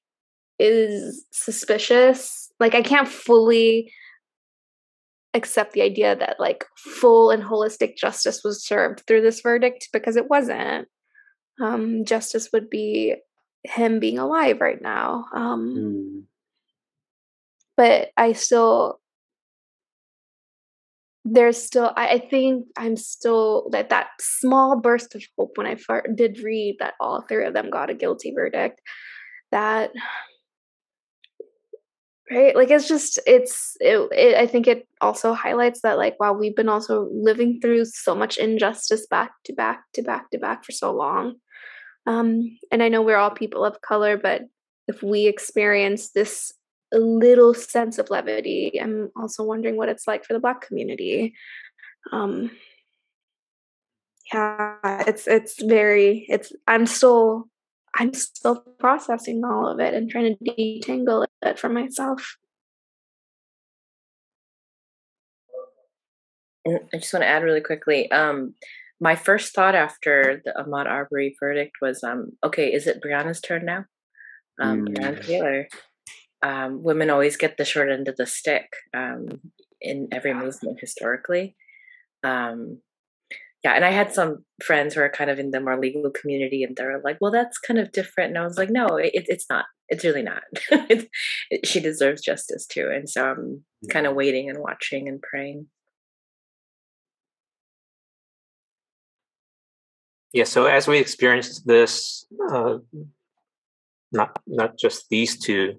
is 0.58 1.26
suspicious. 1.32 2.50
Like 2.58 2.74
i 2.74 2.82
can't 2.82 3.08
fully 3.08 3.92
accept 5.34 5.72
the 5.72 5.82
idea 5.82 6.14
that 6.16 6.36
like 6.38 6.64
full 6.76 7.30
and 7.30 7.42
holistic 7.42 7.96
justice 7.96 8.42
was 8.44 8.66
served 8.66 9.02
through 9.06 9.22
this 9.22 9.40
verdict 9.40 9.88
because 9.92 10.16
it 10.16 10.28
wasn't 10.28 10.86
um 11.62 12.04
justice 12.04 12.50
would 12.52 12.68
be 12.68 13.14
him 13.64 14.00
being 14.00 14.18
alive 14.18 14.60
right 14.60 14.82
now 14.82 15.24
um 15.34 15.74
mm. 15.76 16.22
but 17.76 18.10
i 18.16 18.32
still 18.32 19.00
there's 21.24 21.62
still 21.62 21.92
I, 21.96 22.08
I, 22.08 22.18
think 22.18 22.66
i'm 22.76 22.96
still 22.96 23.68
that 23.70 23.90
that 23.90 24.08
small 24.20 24.80
burst 24.80 25.14
of 25.14 25.22
hope 25.38 25.52
when 25.54 25.68
i 25.68 25.76
far, 25.76 26.04
did 26.14 26.40
read 26.42 26.76
that 26.80 26.94
all 27.00 27.22
three 27.22 27.46
of 27.46 27.54
them 27.54 27.70
got 27.70 27.90
a 27.90 27.94
guilty 27.94 28.32
verdict 28.34 28.80
that 29.52 29.92
right 32.30 32.56
like 32.56 32.70
it's 32.70 32.88
just 32.88 33.20
it's 33.26 33.76
it, 33.80 34.08
it, 34.12 34.36
i 34.36 34.46
think 34.46 34.66
it 34.66 34.88
also 35.00 35.32
highlights 35.32 35.82
that 35.82 35.98
like 35.98 36.18
wow 36.18 36.32
we've 36.32 36.56
been 36.56 36.68
also 36.68 37.08
living 37.12 37.60
through 37.60 37.84
so 37.84 38.14
much 38.14 38.36
injustice 38.36 39.06
back 39.06 39.32
to 39.44 39.52
back 39.52 39.84
to 39.94 40.02
back 40.02 40.30
to 40.30 40.38
back 40.38 40.64
for 40.64 40.72
so 40.72 40.92
long 40.92 41.34
um 42.06 42.58
and 42.70 42.82
i 42.82 42.88
know 42.88 43.02
we're 43.02 43.16
all 43.16 43.30
people 43.30 43.64
of 43.64 43.80
color 43.80 44.16
but 44.16 44.42
if 44.88 45.02
we 45.02 45.26
experience 45.26 46.10
this 46.10 46.52
little 46.92 47.54
sense 47.54 47.98
of 47.98 48.10
levity 48.10 48.80
i'm 48.80 49.10
also 49.16 49.42
wondering 49.42 49.76
what 49.76 49.88
it's 49.88 50.06
like 50.06 50.24
for 50.24 50.32
the 50.32 50.40
black 50.40 50.60
community 50.60 51.34
um 52.12 52.50
yeah 54.32 54.76
it's 55.06 55.26
it's 55.26 55.62
very 55.62 56.26
it's 56.28 56.52
i'm 56.66 56.86
still 56.86 57.48
I'm 57.94 58.14
still 58.14 58.56
processing 58.78 59.44
all 59.44 59.66
of 59.66 59.78
it 59.78 59.94
and 59.94 60.10
trying 60.10 60.36
to 60.36 60.44
detangle 60.44 61.26
it 61.42 61.58
for 61.58 61.68
myself. 61.68 62.36
I 66.66 66.78
just 66.94 67.12
want 67.12 67.22
to 67.22 67.28
add 67.28 67.42
really 67.42 67.60
quickly. 67.60 68.10
Um, 68.10 68.54
my 69.02 69.16
first 69.16 69.52
thought 69.52 69.74
after 69.74 70.40
the 70.44 70.52
Ahmaud 70.52 70.86
Arbery 70.86 71.34
verdict 71.40 71.72
was, 71.82 72.04
um, 72.04 72.30
okay, 72.44 72.72
is 72.72 72.86
it 72.86 73.02
Breonna's 73.04 73.40
turn 73.40 73.64
now? 73.66 73.84
Um, 74.60 74.86
mm. 74.86 74.96
Breonna 74.96 75.26
Taylor. 75.26 75.68
Um, 76.44 76.84
women 76.84 77.10
always 77.10 77.36
get 77.36 77.56
the 77.56 77.64
short 77.64 77.90
end 77.90 78.06
of 78.06 78.16
the 78.16 78.26
stick 78.26 78.68
um, 78.94 79.40
in 79.80 80.08
every 80.12 80.32
movement 80.32 80.78
historically. 80.80 81.56
Um, 82.22 82.78
yeah 83.64 83.72
and 83.74 83.84
i 83.84 83.90
had 83.90 84.12
some 84.12 84.44
friends 84.62 84.94
who 84.94 85.00
are 85.00 85.08
kind 85.08 85.30
of 85.30 85.38
in 85.38 85.50
the 85.50 85.60
more 85.60 85.78
legal 85.78 86.10
community 86.10 86.62
and 86.62 86.76
they're 86.76 87.00
like 87.04 87.16
well 87.20 87.30
that's 87.30 87.58
kind 87.58 87.78
of 87.78 87.92
different 87.92 88.30
and 88.30 88.38
i 88.38 88.44
was 88.44 88.58
like 88.58 88.70
no 88.70 88.86
it, 88.96 89.10
it's 89.14 89.46
not 89.48 89.66
it's 89.88 90.04
really 90.04 90.22
not 90.22 90.42
it, 90.70 91.08
she 91.64 91.80
deserves 91.80 92.22
justice 92.22 92.66
too 92.66 92.90
and 92.92 93.08
so 93.08 93.24
i'm 93.24 93.64
kind 93.88 94.06
of 94.06 94.14
waiting 94.14 94.48
and 94.48 94.58
watching 94.58 95.08
and 95.08 95.22
praying 95.22 95.66
yeah 100.32 100.44
so 100.44 100.66
as 100.66 100.88
we 100.88 100.98
experienced 100.98 101.66
this 101.66 102.26
uh, 102.50 102.78
not 104.10 104.38
not 104.46 104.78
just 104.78 105.08
these 105.08 105.38
two 105.38 105.74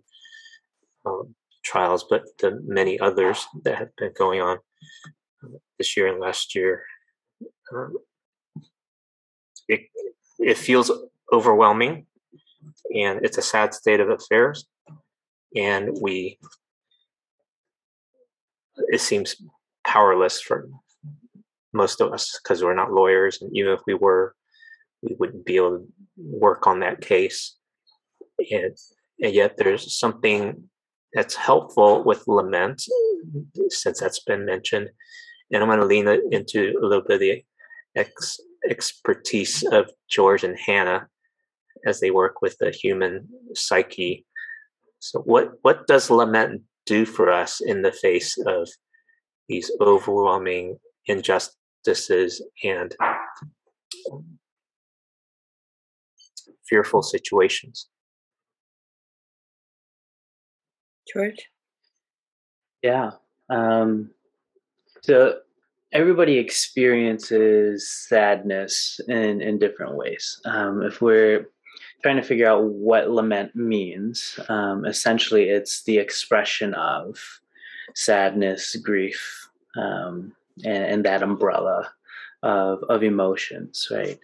um, 1.05 1.35
trials 1.63 2.05
but 2.09 2.23
the 2.39 2.59
many 2.65 2.99
others 2.99 3.45
that 3.63 3.77
have 3.77 3.95
been 3.97 4.11
going 4.17 4.41
on 4.41 4.57
uh, 5.43 5.57
this 5.77 5.97
year 5.97 6.07
and 6.07 6.19
last 6.19 6.55
year 6.55 6.83
it, 9.67 9.81
it 10.39 10.57
feels 10.57 10.91
overwhelming 11.31 12.05
and 12.95 13.25
it's 13.25 13.37
a 13.37 13.41
sad 13.41 13.73
state 13.73 13.99
of 13.99 14.09
affairs 14.09 14.65
and 15.55 15.89
we 16.01 16.37
it 18.89 19.01
seems 19.01 19.35
powerless 19.85 20.41
for 20.41 20.69
most 21.73 22.01
of 22.01 22.13
us 22.13 22.39
because 22.41 22.63
we're 22.63 22.75
not 22.75 22.91
lawyers 22.91 23.41
and 23.41 23.55
even 23.55 23.71
if 23.71 23.79
we 23.87 23.93
were 23.93 24.35
we 25.03 25.15
wouldn't 25.19 25.45
be 25.45 25.57
able 25.57 25.79
to 25.79 25.87
work 26.17 26.65
on 26.67 26.79
that 26.79 27.01
case 27.01 27.57
and, 28.51 28.75
and 29.21 29.33
yet 29.33 29.57
there's 29.57 29.97
something 29.97 30.63
that's 31.13 31.35
helpful 31.35 32.03
with 32.03 32.27
lament 32.27 32.81
since 33.69 33.99
that's 33.99 34.23
been 34.23 34.45
mentioned 34.45 34.89
and 35.51 35.61
i'm 35.61 35.69
going 35.69 35.79
to 35.79 35.85
lean 35.85 36.07
into 36.31 36.73
a 36.81 36.85
little 36.85 37.03
bit 37.03 37.15
of 37.15 37.19
the 37.19 37.43
ex- 37.95 38.39
expertise 38.69 39.63
of 39.63 39.91
George 40.09 40.43
and 40.43 40.57
Hannah 40.57 41.07
as 41.85 41.99
they 41.99 42.11
work 42.11 42.41
with 42.41 42.57
the 42.59 42.71
human 42.71 43.27
psyche. 43.53 44.25
So, 44.99 45.19
what 45.21 45.51
what 45.61 45.87
does 45.87 46.09
lament 46.09 46.61
do 46.85 47.05
for 47.05 47.31
us 47.31 47.61
in 47.61 47.81
the 47.81 47.91
face 47.91 48.37
of 48.45 48.69
these 49.47 49.71
overwhelming 49.81 50.77
injustices 51.07 52.41
and 52.63 52.95
fearful 56.67 57.01
situations? 57.01 57.87
George? 61.11 61.49
Yeah. 62.81 63.11
Um, 63.49 64.11
so 65.01 65.39
everybody 65.91 66.37
experiences 66.37 67.89
sadness 67.89 68.99
in, 69.07 69.41
in 69.41 69.59
different 69.59 69.95
ways. 69.95 70.41
Um, 70.45 70.81
if 70.81 71.01
we're 71.01 71.49
trying 72.01 72.17
to 72.17 72.23
figure 72.23 72.47
out 72.47 72.63
what 72.63 73.09
lament 73.09 73.55
means, 73.55 74.39
um, 74.49 74.85
essentially 74.85 75.49
it's 75.49 75.83
the 75.83 75.97
expression 75.97 76.73
of 76.73 77.19
sadness, 77.95 78.75
grief, 78.77 79.49
um, 79.77 80.33
and, 80.65 80.83
and, 80.83 81.05
that 81.05 81.23
umbrella 81.23 81.91
of, 82.43 82.83
of 82.89 83.03
emotions, 83.03 83.87
right? 83.91 84.19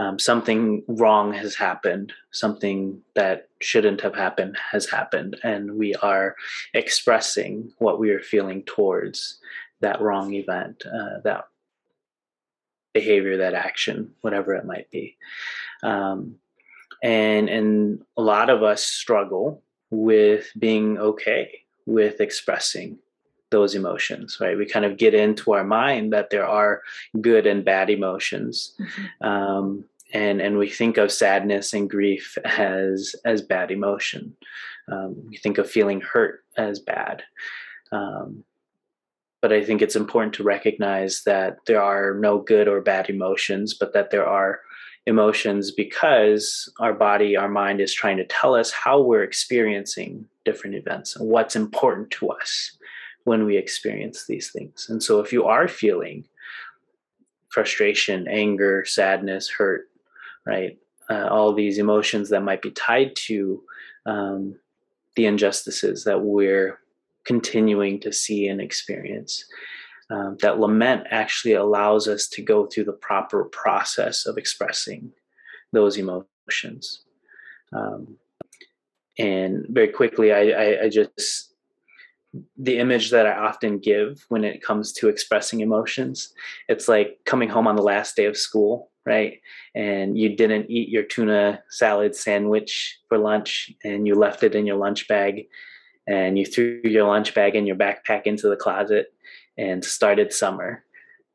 Um, 0.00 0.18
something 0.18 0.82
wrong 0.88 1.34
has 1.34 1.54
happened, 1.54 2.14
something 2.30 3.02
that 3.14 3.48
shouldn't 3.60 4.00
have 4.00 4.14
happened 4.14 4.56
has 4.72 4.88
happened, 4.88 5.36
and 5.42 5.76
we 5.76 5.94
are 5.96 6.36
expressing 6.72 7.70
what 7.78 7.98
we 7.98 8.08
are 8.10 8.20
feeling 8.20 8.62
towards 8.62 9.38
that 9.80 10.00
wrong 10.00 10.32
event, 10.32 10.84
uh, 10.86 11.20
that 11.24 11.44
behavior, 12.94 13.36
that 13.36 13.52
action, 13.52 14.12
whatever 14.22 14.54
it 14.54 14.64
might 14.64 14.90
be. 14.90 15.18
Um, 15.82 16.36
and 17.02 17.50
and 17.50 18.02
a 18.16 18.22
lot 18.22 18.48
of 18.48 18.62
us 18.62 18.82
struggle 18.82 19.62
with 19.90 20.50
being 20.58 20.96
okay 20.96 21.62
with 21.84 22.22
expressing 22.22 22.98
those 23.50 23.74
emotions 23.74 24.38
right 24.40 24.56
we 24.56 24.64
kind 24.64 24.84
of 24.84 24.96
get 24.96 25.12
into 25.12 25.52
our 25.52 25.64
mind 25.64 26.12
that 26.12 26.30
there 26.30 26.46
are 26.46 26.82
good 27.20 27.46
and 27.46 27.64
bad 27.64 27.90
emotions 27.90 28.74
mm-hmm. 28.78 29.26
um, 29.26 29.84
and 30.12 30.40
and 30.40 30.58
we 30.58 30.68
think 30.68 30.96
of 30.96 31.12
sadness 31.12 31.72
and 31.72 31.90
grief 31.90 32.36
as 32.44 33.14
as 33.24 33.42
bad 33.42 33.70
emotion 33.70 34.36
um, 34.90 35.16
we 35.28 35.36
think 35.36 35.58
of 35.58 35.70
feeling 35.70 36.00
hurt 36.00 36.44
as 36.56 36.78
bad 36.78 37.22
um, 37.92 38.44
but 39.42 39.52
I 39.52 39.64
think 39.64 39.80
it's 39.80 39.96
important 39.96 40.34
to 40.34 40.42
recognize 40.42 41.22
that 41.24 41.58
there 41.66 41.82
are 41.82 42.14
no 42.14 42.38
good 42.38 42.68
or 42.68 42.82
bad 42.82 43.08
emotions, 43.08 43.72
but 43.72 43.94
that 43.94 44.10
there 44.10 44.26
are 44.26 44.60
emotions 45.06 45.70
because 45.70 46.70
our 46.78 46.92
body, 46.92 47.36
our 47.36 47.48
mind 47.48 47.80
is 47.80 47.94
trying 47.94 48.18
to 48.18 48.26
tell 48.26 48.54
us 48.54 48.70
how 48.70 49.00
we're 49.00 49.24
experiencing 49.24 50.26
different 50.44 50.76
events 50.76 51.16
and 51.16 51.28
what's 51.28 51.56
important 51.56 52.10
to 52.10 52.28
us, 52.28 52.76
when 53.24 53.44
we 53.44 53.56
experience 53.56 54.26
these 54.26 54.50
things. 54.50 54.88
And 54.88 55.02
so 55.02 55.20
if 55.20 55.32
you 55.32 55.44
are 55.44 55.68
feeling 55.68 56.26
frustration, 57.48 58.28
anger, 58.28 58.84
sadness, 58.84 59.48
hurt, 59.48 59.89
right? 60.46 60.78
Uh, 61.08 61.26
all 61.28 61.52
these 61.52 61.78
emotions 61.78 62.28
that 62.30 62.42
might 62.42 62.62
be 62.62 62.70
tied 62.70 63.16
to 63.16 63.62
um, 64.06 64.54
the 65.16 65.26
injustices 65.26 66.04
that 66.04 66.20
we're 66.20 66.78
continuing 67.24 68.00
to 68.00 68.12
see 68.12 68.46
and 68.46 68.60
experience. 68.60 69.44
Um, 70.10 70.36
that 70.40 70.58
lament 70.58 71.06
actually 71.10 71.54
allows 71.54 72.08
us 72.08 72.26
to 72.28 72.42
go 72.42 72.66
through 72.66 72.84
the 72.84 72.92
proper 72.92 73.44
process 73.44 74.26
of 74.26 74.38
expressing 74.38 75.12
those 75.72 75.96
emotions. 75.96 77.02
Um, 77.72 78.16
and 79.18 79.66
very 79.68 79.88
quickly, 79.88 80.32
I, 80.32 80.50
I, 80.50 80.82
I 80.84 80.88
just 80.88 81.54
the 82.56 82.78
image 82.78 83.10
that 83.10 83.26
I 83.26 83.32
often 83.32 83.78
give 83.78 84.24
when 84.28 84.44
it 84.44 84.62
comes 84.62 84.92
to 84.94 85.08
expressing 85.08 85.60
emotions, 85.60 86.32
it's 86.68 86.88
like 86.88 87.18
coming 87.24 87.48
home 87.48 87.66
on 87.66 87.76
the 87.76 87.82
last 87.82 88.14
day 88.16 88.26
of 88.26 88.36
school, 88.36 88.89
right? 89.10 89.40
And 89.74 90.16
you 90.16 90.36
didn't 90.36 90.70
eat 90.70 90.88
your 90.88 91.02
tuna 91.02 91.62
salad 91.68 92.14
sandwich 92.14 92.98
for 93.08 93.18
lunch 93.18 93.72
and 93.84 94.06
you 94.06 94.14
left 94.14 94.44
it 94.44 94.54
in 94.54 94.66
your 94.66 94.76
lunch 94.76 95.08
bag 95.08 95.48
and 96.06 96.38
you 96.38 96.46
threw 96.46 96.80
your 96.84 97.08
lunch 97.08 97.34
bag 97.34 97.56
and 97.56 97.66
your 97.66 97.74
backpack 97.74 98.22
into 98.24 98.48
the 98.48 98.56
closet 98.56 99.12
and 99.58 99.84
started 99.84 100.32
summer. 100.32 100.84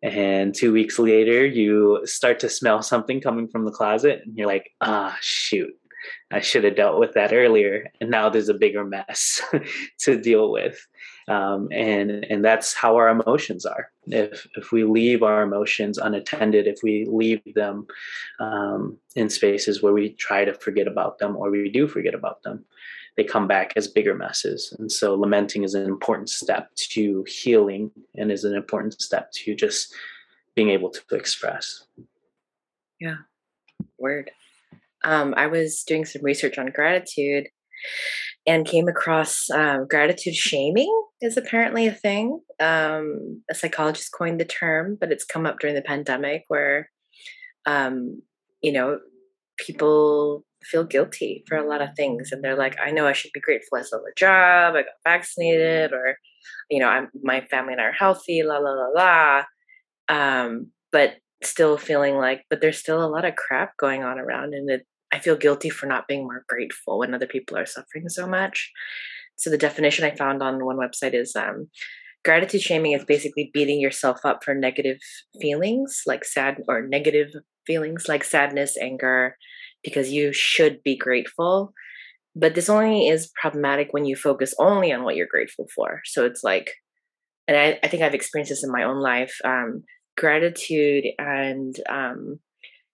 And 0.01 0.55
two 0.55 0.71
weeks 0.71 0.97
later, 0.97 1.45
you 1.45 2.01
start 2.05 2.39
to 2.39 2.49
smell 2.49 2.81
something 2.81 3.19
coming 3.19 3.49
from 3.49 3.65
the 3.65 3.71
closet 3.71 4.21
and 4.25 4.37
you're 4.37 4.47
like, 4.47 4.71
ah, 4.79 5.17
shoot, 5.19 5.73
I 6.31 6.39
should 6.39 6.63
have 6.63 6.77
dealt 6.77 6.99
with 6.99 7.13
that 7.15 7.33
earlier, 7.33 7.91
and 7.99 8.09
now 8.09 8.29
there's 8.29 8.49
a 8.49 8.53
bigger 8.53 8.83
mess 8.85 9.41
to 10.01 10.21
deal 10.21 10.51
with. 10.51 10.87
Um, 11.27 11.69
and 11.71 12.23
and 12.29 12.45
that's 12.45 12.73
how 12.73 12.95
our 12.97 13.09
emotions 13.09 13.65
are. 13.65 13.91
If 14.07 14.47
if 14.55 14.71
we 14.71 14.83
leave 14.83 15.23
our 15.23 15.41
emotions 15.41 15.97
unattended, 15.97 16.67
if 16.67 16.79
we 16.83 17.05
leave 17.09 17.41
them 17.55 17.87
um, 18.39 18.97
in 19.15 19.29
spaces 19.29 19.81
where 19.81 19.93
we 19.93 20.13
try 20.13 20.45
to 20.45 20.53
forget 20.53 20.87
about 20.87 21.17
them 21.17 21.35
or 21.35 21.49
we 21.49 21.69
do 21.69 21.87
forget 21.87 22.13
about 22.13 22.43
them, 22.43 22.63
they 23.17 23.23
come 23.23 23.47
back 23.47 23.73
as 23.75 23.87
bigger 23.87 24.13
messes. 24.13 24.75
And 24.77 24.91
so 24.91 25.15
lamenting 25.15 25.63
is 25.63 25.73
an 25.73 25.85
important 25.85 26.29
step 26.29 26.73
to 26.91 27.25
healing 27.27 27.89
and 28.15 28.31
is 28.31 28.43
an 28.43 28.55
important 28.55 29.01
step 29.01 29.31
to 29.31 29.55
just 29.55 29.93
being 30.53 30.69
able 30.69 30.91
to 30.91 31.15
express. 31.15 31.87
Yeah. 32.99 33.17
Word 33.97 34.29
um, 35.05 35.33
I 35.37 35.47
was 35.47 35.83
doing 35.83 36.03
some 36.03 36.23
research 36.23 36.57
on 36.57 36.67
gratitude 36.67 37.47
and 38.47 38.65
came 38.65 38.87
across 38.87 39.49
um, 39.49 39.87
gratitude 39.87 40.35
shaming 40.35 40.91
is 41.21 41.37
apparently 41.37 41.87
a 41.87 41.91
thing. 41.93 42.39
Um, 42.59 43.41
a 43.49 43.55
psychologist 43.55 44.11
coined 44.17 44.39
the 44.39 44.45
term, 44.45 44.97
but 44.99 45.11
it's 45.11 45.25
come 45.25 45.45
up 45.45 45.59
during 45.59 45.75
the 45.75 45.81
pandemic 45.81 46.43
where, 46.47 46.89
um, 47.65 48.21
you 48.61 48.71
know, 48.71 48.99
people 49.57 50.45
feel 50.63 50.83
guilty 50.83 51.43
for 51.47 51.57
a 51.57 51.67
lot 51.67 51.81
of 51.81 51.89
things, 51.95 52.31
and 52.31 52.43
they're 52.43 52.57
like, 52.57 52.75
"I 52.83 52.91
know 52.91 53.07
I 53.07 53.13
should 53.13 53.31
be 53.33 53.39
grateful. 53.39 53.77
I 53.77 53.81
still 53.83 53.99
have 53.99 54.05
a 54.11 54.19
job. 54.19 54.75
I 54.75 54.81
got 54.83 54.91
vaccinated, 55.03 55.93
or, 55.93 56.17
you 56.69 56.79
know, 56.79 56.87
I'm 56.87 57.09
my 57.23 57.41
family 57.41 57.73
and 57.73 57.81
I 57.81 57.85
are 57.85 57.91
healthy. 57.91 58.43
La 58.43 58.57
la 58.57 58.71
la 58.71 58.87
la." 58.95 59.43
Um, 60.09 60.71
but 60.91 61.15
still 61.43 61.77
feeling 61.77 62.15
like, 62.17 62.43
but 62.49 62.61
there's 62.61 62.77
still 62.79 63.03
a 63.03 63.07
lot 63.09 63.25
of 63.25 63.35
crap 63.35 63.77
going 63.77 64.03
on 64.03 64.19
around, 64.19 64.53
and 64.53 64.69
it 64.69 64.85
I 65.15 65.19
feel 65.19 65.37
guilty 65.37 65.69
for 65.69 65.85
not 65.85 66.07
being 66.09 66.23
more 66.23 66.43
grateful 66.49 66.99
when 66.99 67.13
other 67.13 67.25
people 67.25 67.57
are 67.57 67.65
suffering 67.65 68.09
so 68.09 68.27
much. 68.27 68.69
So 69.37 69.49
the 69.49 69.57
definition 69.57 70.03
I 70.03 70.13
found 70.15 70.43
on 70.43 70.65
one 70.65 70.77
website 70.77 71.13
is 71.13 71.35
um, 71.35 71.69
gratitude 72.25 72.61
shaming 72.61 72.91
is 72.91 73.05
basically 73.05 73.49
beating 73.53 73.79
yourself 73.79 74.19
up 74.25 74.43
for 74.43 74.53
negative 74.53 74.97
feelings 75.39 76.01
like 76.05 76.25
sad 76.25 76.61
or 76.67 76.85
negative 76.85 77.29
feelings 77.65 78.09
like 78.09 78.25
sadness, 78.25 78.77
anger, 78.77 79.37
because 79.83 80.11
you 80.11 80.33
should 80.33 80.83
be 80.83 80.97
grateful. 80.97 81.71
But 82.35 82.53
this 82.55 82.69
only 82.69 83.07
is 83.07 83.31
problematic 83.41 83.89
when 83.91 84.03
you 84.03 84.17
focus 84.17 84.53
only 84.59 84.91
on 84.91 85.03
what 85.03 85.15
you're 85.15 85.27
grateful 85.31 85.67
for. 85.73 86.01
So 86.03 86.25
it's 86.25 86.43
like, 86.43 86.71
and 87.47 87.55
I, 87.57 87.79
I 87.81 87.87
think 87.87 88.03
I've 88.03 88.13
experienced 88.13 88.49
this 88.49 88.65
in 88.65 88.71
my 88.71 88.83
own 88.83 88.99
life. 88.99 89.33
Um, 89.45 89.83
gratitude 90.17 91.05
and 91.17 91.73
um, 91.89 92.39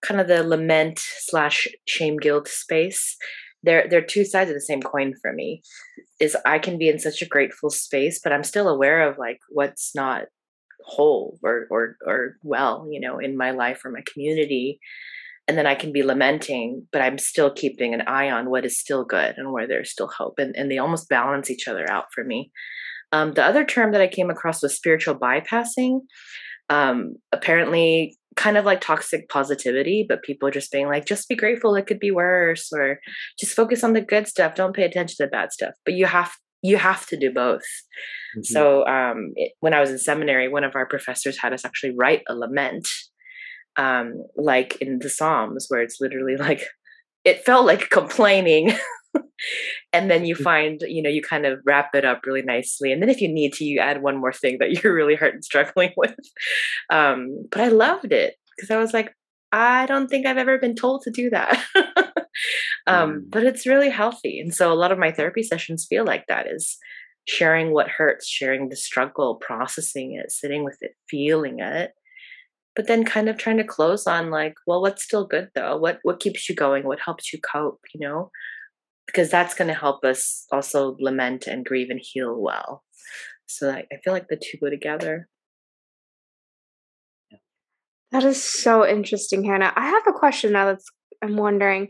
kind 0.02 0.20
of 0.20 0.28
the 0.28 0.44
lament 0.44 1.00
slash 1.00 1.68
shame 1.86 2.18
guilt 2.18 2.48
space 2.48 3.18
they're 3.64 3.88
they're 3.90 4.02
two 4.02 4.26
sides 4.26 4.50
of 4.50 4.56
the 4.56 4.62
same 4.62 4.82
coin 4.82 5.14
for 5.22 5.34
me 5.34 5.62
is 6.20 6.36
i 6.46 6.58
can 6.60 6.78
be 6.78 6.90
in 6.90 7.00
such 7.00 7.22
a 7.22 7.28
grateful 7.28 7.70
space 7.70 8.20
but 8.24 8.34
i'm 8.34 8.44
still 8.44 8.68
aware 8.68 9.08
of 9.08 9.18
like 9.18 9.40
what's 9.50 9.94
not 9.96 10.24
whole 10.86 11.40
or 11.44 11.68
or 11.70 11.98
or 12.06 12.38
well 12.44 12.88
you 12.90 13.00
know 13.00 13.20
in 13.20 13.38
my 13.38 13.52
life 13.52 13.84
or 13.86 13.92
my 13.92 14.04
community. 14.12 14.80
And 15.48 15.58
then 15.58 15.66
i 15.66 15.76
can 15.76 15.92
be 15.92 16.04
lamenting 16.04 16.88
but 16.92 17.02
i'm 17.02 17.18
still 17.18 17.52
keeping 17.52 17.94
an 17.94 18.02
eye 18.02 18.30
on 18.30 18.50
what 18.50 18.66
is 18.66 18.80
still 18.80 19.04
good 19.04 19.36
and 19.38 19.52
where 19.52 19.68
there's 19.68 19.92
still 19.92 20.08
hope 20.08 20.36
and, 20.38 20.56
and 20.56 20.72
they 20.72 20.78
almost 20.78 21.10
balance 21.10 21.50
each 21.50 21.68
other 21.68 21.90
out 21.92 22.06
for 22.14 22.24
me. 22.24 22.52
Um, 23.12 23.34
the 23.34 23.44
other 23.44 23.66
term 23.66 23.92
that 23.92 24.02
i 24.02 24.08
came 24.08 24.30
across 24.30 24.62
was 24.62 24.76
spiritual 24.76 25.16
bypassing 25.16 26.02
um, 26.72 27.16
apparently 27.34 28.18
kind 28.38 28.56
of 28.56 28.64
like 28.64 28.80
toxic 28.80 29.28
positivity, 29.28 30.06
but 30.08 30.24
people 30.24 30.50
just 30.50 30.72
being 30.72 30.88
like, 30.88 31.06
just 31.06 31.28
be 31.28 31.36
grateful, 31.36 31.76
it 31.76 31.86
could 31.86 32.00
be 32.00 32.12
worse, 32.12 32.72
or 32.72 33.00
just 33.38 33.54
focus 33.54 33.84
on 33.84 33.92
the 33.92 34.00
good 34.00 34.26
stuff, 34.26 34.56
don't 34.56 34.76
pay 34.76 34.84
attention 34.84 35.18
to 35.18 35.26
the 35.26 35.30
bad 35.30 35.52
stuff. 35.52 35.74
But 35.86 35.96
you 35.96 36.06
have 36.06 36.32
you 36.64 36.78
have 36.78 37.06
to 37.08 37.18
do 37.18 37.34
both. 37.34 37.64
Mm-hmm. 38.38 38.44
So 38.44 38.86
um, 38.88 39.34
it, 39.36 39.52
when 39.60 39.74
I 39.74 39.82
was 39.82 39.90
in 39.90 39.98
seminary, 39.98 40.48
one 40.48 40.64
of 40.64 40.76
our 40.76 40.86
professors 40.86 41.40
had 41.40 41.54
us 41.54 41.66
actually 41.66 41.96
write 41.98 42.22
a 42.30 42.36
lament, 42.36 42.88
um, 43.78 44.24
like 44.38 44.78
in 44.80 45.00
the 45.00 45.10
Psalms, 45.10 45.66
where 45.68 45.82
it's 45.82 46.00
literally 46.00 46.38
like 46.38 46.64
it 47.26 47.44
felt 47.46 47.66
like 47.66 47.90
complaining 47.90 48.72
and 49.94 50.10
then 50.10 50.26
you 50.26 50.36
find 50.36 50.82
you 50.88 51.02
know 51.02 51.10
you 51.10 51.22
kind 51.22 51.46
of 51.46 51.60
wrap 51.66 51.94
it 51.96 52.06
up 52.06 52.22
really 52.26 52.42
nicely 52.42 52.92
and 52.92 53.02
then 53.02 53.10
if 53.10 53.22
you 53.22 53.28
need 53.28 53.54
to 53.54 53.66
you 53.66 53.80
add 53.80 54.02
one 54.02 54.18
more 54.18 54.34
thing 54.34 54.58
that 54.60 54.72
you're 54.84 54.94
really 54.94 55.16
hurt 55.16 55.34
and 55.34 55.44
struggling 55.44 55.92
with. 55.98 56.16
Um, 56.90 57.46
but 57.52 57.62
i 57.62 57.68
loved 57.68 58.12
it 58.12 58.36
because 58.56 58.72
i 58.72 58.78
was 58.78 58.94
like 58.94 59.14
i 59.52 59.86
don't 59.86 60.08
think 60.08 60.26
i've 60.26 60.38
ever 60.38 60.58
been 60.58 60.76
told 60.76 61.04
to 61.04 61.12
do 61.12 61.30
that. 61.30 61.64
Um, 62.88 63.12
mm. 63.12 63.22
but 63.30 63.44
it's 63.44 63.68
really 63.68 63.90
healthy 63.90 64.40
and 64.40 64.56
so 64.56 64.72
a 64.72 64.74
lot 64.74 64.92
of 64.92 64.98
my 64.98 65.12
therapy 65.12 65.44
sessions 65.44 65.86
feel 65.88 66.06
like 66.06 66.26
that 66.28 66.48
is 66.48 66.78
sharing 67.28 67.72
what 67.72 67.90
hurts 67.90 68.28
sharing 68.28 68.70
the 68.70 68.76
struggle 68.76 69.36
processing 69.36 70.14
it 70.14 70.32
sitting 70.32 70.64
with 70.64 70.78
it 70.82 70.96
feeling 71.08 71.60
it 71.60 71.92
but 72.76 72.88
then 72.88 73.04
kind 73.04 73.30
of 73.30 73.38
trying 73.38 73.58
to 73.58 73.64
close 73.64 74.08
on 74.08 74.30
like 74.30 74.56
well 74.66 74.82
what's 74.82 75.04
still 75.04 75.26
good 75.26 75.50
though? 75.56 75.78
What 75.78 76.00
what 76.04 76.20
keeps 76.20 76.48
you 76.48 76.56
going? 76.56 76.84
What 76.84 77.00
helps 77.00 77.34
you 77.34 77.40
cope? 77.40 77.80
you 77.94 78.00
know 78.00 78.32
because 79.08 79.30
that's 79.30 79.54
going 79.54 79.68
to 79.68 79.74
help 79.74 80.04
us 80.04 80.46
also 80.52 80.96
lament 81.00 81.48
and 81.48 81.66
grieve 81.66 81.90
and 81.90 82.00
heal 82.02 82.40
well. 82.40 82.84
So 83.46 83.70
I, 83.72 83.86
I 83.92 83.98
feel 84.04 84.14
like 84.14 84.28
the 84.30 84.38
two 84.38 84.58
go 84.58 84.70
together. 84.70 85.28
That 88.12 88.24
is 88.24 88.44
so 88.44 88.86
interesting, 88.86 89.44
Hannah. 89.44 89.72
I 89.76 89.88
have 89.88 90.04
a 90.08 90.14
question 90.14 90.52
now 90.52 90.66
that's 90.66 90.90
I'm 91.22 91.38
wondering. 91.38 91.90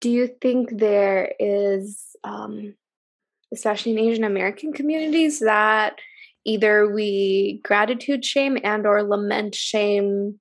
Do 0.00 0.10
you 0.10 0.28
think 0.40 0.78
there 0.78 1.34
is, 1.38 2.02
um, 2.24 2.74
especially 3.52 3.92
in 3.92 3.98
Asian 3.98 4.24
American 4.24 4.72
communities, 4.72 5.40
that 5.40 5.96
either 6.46 6.90
we 6.90 7.60
gratitude 7.64 8.24
shame 8.24 8.56
and 8.64 8.86
or 8.86 9.02
lament 9.02 9.54
shame 9.54 10.40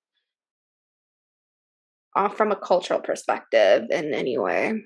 off 2.16 2.38
from 2.38 2.52
a 2.52 2.56
cultural 2.56 3.02
perspective 3.02 3.88
in 3.90 4.14
any 4.14 4.38
way? 4.38 4.82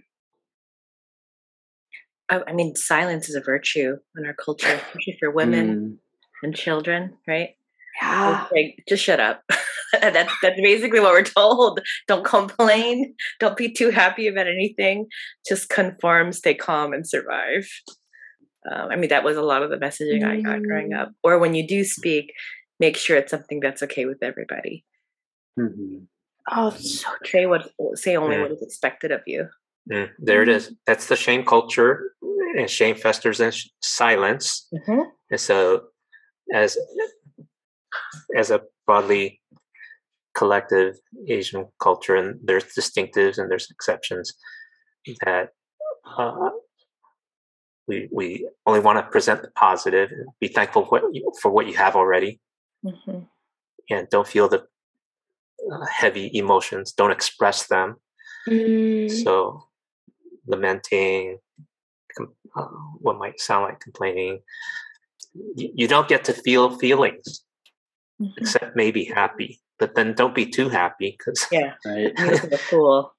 I, 2.29 2.53
mean, 2.53 2.75
silence 2.75 3.29
is 3.29 3.35
a 3.35 3.41
virtue 3.41 3.97
in 4.17 4.25
our 4.25 4.33
culture, 4.33 4.67
especially 4.87 5.17
for 5.19 5.31
women 5.31 5.67
mm. 5.67 5.97
and 6.41 6.55
children, 6.55 7.17
right? 7.27 7.49
Yeah. 8.01 8.47
Like, 8.51 8.83
just 8.87 9.03
shut 9.03 9.19
up. 9.19 9.43
that's 10.01 10.33
that's 10.41 10.59
basically 10.59 10.99
what 10.99 11.11
we're 11.11 11.23
told. 11.23 11.79
Don't 12.07 12.25
complain. 12.25 13.13
Don't 13.39 13.57
be 13.57 13.71
too 13.71 13.91
happy 13.91 14.27
about 14.27 14.47
anything. 14.47 15.07
Just 15.47 15.69
conform, 15.69 16.31
stay 16.31 16.55
calm, 16.55 16.93
and 16.93 17.07
survive. 17.07 17.67
Um, 18.71 18.89
I 18.91 18.95
mean, 18.95 19.09
that 19.09 19.23
was 19.23 19.37
a 19.37 19.41
lot 19.41 19.61
of 19.61 19.69
the 19.69 19.77
messaging 19.77 20.23
mm. 20.23 20.27
I 20.27 20.41
got 20.41 20.63
growing 20.63 20.91
mm. 20.91 20.99
up. 20.99 21.11
Or 21.23 21.37
when 21.37 21.53
you 21.53 21.67
do 21.67 21.83
speak, 21.83 22.33
make 22.79 22.97
sure 22.97 23.17
it's 23.17 23.31
something 23.31 23.59
that's 23.59 23.83
okay 23.83 24.05
with 24.05 24.23
everybody. 24.23 24.85
Mm-hmm. 25.59 26.05
Oh, 26.51 26.71
so 26.71 27.09
say 27.23 27.45
what 27.45 27.69
say 27.95 28.17
only 28.17 28.39
what 28.39 28.51
is 28.51 28.61
expected 28.61 29.11
of 29.11 29.21
you. 29.27 29.47
Mm, 29.91 30.09
there 30.17 30.41
it 30.41 30.49
is. 30.49 30.73
That's 30.87 31.07
the 31.07 31.15
shame 31.15 31.43
culture, 31.45 32.13
and 32.57 32.69
shame 32.69 32.95
festers 32.95 33.39
in 33.39 33.51
silence. 33.81 34.67
Mm-hmm. 34.73 35.01
And 35.31 35.39
so, 35.39 35.83
as 36.53 36.77
as 38.37 38.51
a 38.51 38.61
broadly 38.85 39.41
collective 40.35 40.95
Asian 41.27 41.67
culture, 41.81 42.15
and 42.15 42.39
there's 42.43 42.65
distinctives 42.65 43.37
and 43.37 43.51
there's 43.51 43.69
exceptions 43.69 44.33
that 45.25 45.49
uh, 46.17 46.49
we 47.87 48.07
we 48.11 48.47
only 48.65 48.79
want 48.79 48.99
to 48.99 49.11
present 49.11 49.41
the 49.41 49.51
positive 49.51 50.09
and 50.11 50.27
be 50.39 50.47
thankful 50.47 50.85
for 50.85 51.01
what 51.01 51.13
you, 51.13 51.31
for 51.41 51.51
what 51.51 51.67
you 51.67 51.73
have 51.75 51.95
already 51.95 52.39
Mm-hmm. 52.85 53.19
and 53.89 54.09
don't 54.09 54.27
feel 54.27 54.49
the 54.49 54.59
uh, 55.71 55.85
heavy 55.89 56.29
emotions 56.33 56.91
don't 56.91 57.11
express 57.11 57.67
them 57.67 57.95
Mm, 58.45 59.23
so 59.23 59.63
lamenting 60.47 61.37
com- 62.17 62.35
uh, 62.55 62.65
what 62.99 63.17
might 63.17 63.39
sound 63.39 63.63
like 63.65 63.79
complaining 63.79 64.39
you, 65.55 65.71
you 65.75 65.87
don't 65.87 66.07
get 66.07 66.23
to 66.25 66.33
feel 66.33 66.77
feelings 66.77 67.43
Mm-hmm. 68.21 68.31
except 68.37 68.75
maybe 68.75 69.05
happy 69.05 69.59
but 69.79 69.95
then 69.95 70.13
don't 70.13 70.35
be 70.35 70.45
too 70.45 70.69
happy 70.69 71.15
because 71.17 71.47
Yeah, 71.51 71.73
Right. 71.83 72.13
you 72.15 72.25
look 72.25 72.43
at 72.43 72.49
the 72.51 72.59
pool. 72.69 73.11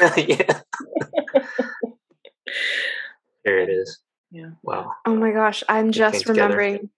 yeah 0.16 0.60
there 3.44 3.58
it 3.58 3.68
is 3.68 3.98
Yeah. 4.30 4.50
wow 4.62 4.92
Oh 5.04 5.16
my 5.16 5.32
gosh, 5.32 5.64
I'm 5.68 5.86
came 5.86 5.92
just 5.92 6.26
together. 6.26 6.42
remembering. 6.42 6.90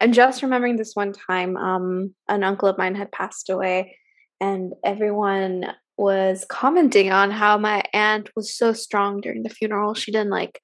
I'm 0.00 0.12
just 0.12 0.42
remembering 0.42 0.76
this 0.76 0.94
one 0.96 1.12
time. 1.12 1.56
Um, 1.56 2.14
an 2.28 2.42
uncle 2.44 2.68
of 2.68 2.78
mine 2.78 2.94
had 2.94 3.12
passed 3.12 3.50
away, 3.50 3.96
and 4.40 4.72
everyone 4.84 5.66
was 6.00 6.46
commenting 6.48 7.12
on 7.12 7.30
how 7.30 7.58
my 7.58 7.82
aunt 7.92 8.30
was 8.34 8.56
so 8.56 8.72
strong 8.72 9.20
during 9.20 9.42
the 9.42 9.50
funeral. 9.50 9.92
She 9.94 10.10
didn't 10.10 10.30
like 10.30 10.60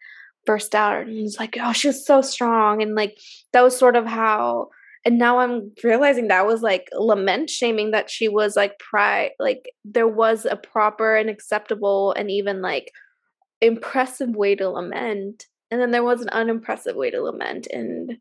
burst 0.47 0.75
out 0.75 1.07
and 1.07 1.23
was 1.23 1.39
like, 1.39 1.59
"Oh, 1.61 1.73
she 1.73 1.89
was 1.89 2.07
so 2.07 2.23
strong," 2.23 2.83
and 2.83 2.95
like 2.95 3.19
that 3.53 3.63
was 3.63 3.77
sort 3.77 3.97
of 3.97 4.07
how. 4.07 4.71
And 5.05 5.19
now 5.19 5.39
I'm 5.39 5.73
realizing 5.85 6.29
that 6.29 6.47
was 6.47 6.63
like 6.63 6.89
lament 6.93 7.51
shaming 7.51 7.91
that 7.93 8.11
she 8.11 8.29
was 8.29 8.57
like 8.57 8.79
pri 8.79 9.31
like 9.39 9.71
there 9.85 10.09
was 10.09 10.47
a 10.47 10.57
proper 10.57 11.17
and 11.17 11.31
acceptable 11.31 12.13
and 12.13 12.31
even 12.31 12.63
like 12.63 12.91
impressive 13.61 14.31
way 14.31 14.55
to 14.57 14.69
lament 14.69 15.45
and 15.71 15.81
then 15.81 15.91
there 15.91 16.05
was 16.05 16.21
an 16.23 16.29
unimpressive 16.31 16.97
way 16.97 17.11
to 17.11 17.23
lament 17.23 17.67
and 17.73 18.19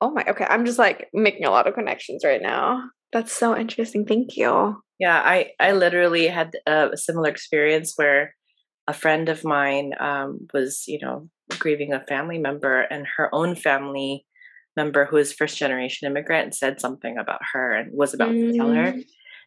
oh 0.00 0.10
my 0.10 0.24
okay 0.26 0.46
i'm 0.48 0.64
just 0.64 0.78
like 0.78 1.08
making 1.12 1.44
a 1.44 1.50
lot 1.50 1.66
of 1.66 1.74
connections 1.74 2.24
right 2.24 2.40
now 2.40 2.82
that's 3.12 3.32
so 3.32 3.56
interesting 3.56 4.04
thank 4.06 4.36
you 4.36 4.82
Yeah, 4.98 5.20
I 5.20 5.50
I 5.58 5.72
literally 5.72 6.28
had 6.28 6.50
a, 6.66 6.90
a 6.92 6.96
similar 6.96 7.28
experience 7.28 7.94
where 7.96 8.34
a 8.88 8.92
friend 8.92 9.28
of 9.28 9.44
mine 9.44 9.92
um, 10.00 10.46
was, 10.54 10.84
you 10.86 10.98
know, 11.00 11.28
grieving 11.58 11.92
a 11.92 12.04
family 12.06 12.38
member, 12.38 12.82
and 12.82 13.06
her 13.16 13.28
own 13.34 13.54
family 13.56 14.26
member, 14.76 15.04
who 15.06 15.16
is 15.18 15.32
first 15.32 15.58
generation 15.58 16.06
immigrant, 16.08 16.54
said 16.54 16.80
something 16.80 17.18
about 17.18 17.40
her 17.52 17.72
and 17.74 17.92
was 17.92 18.14
about 18.14 18.32
to 18.32 18.52
tell 18.56 18.70
her. 18.72 18.92
Mm. 18.92 19.04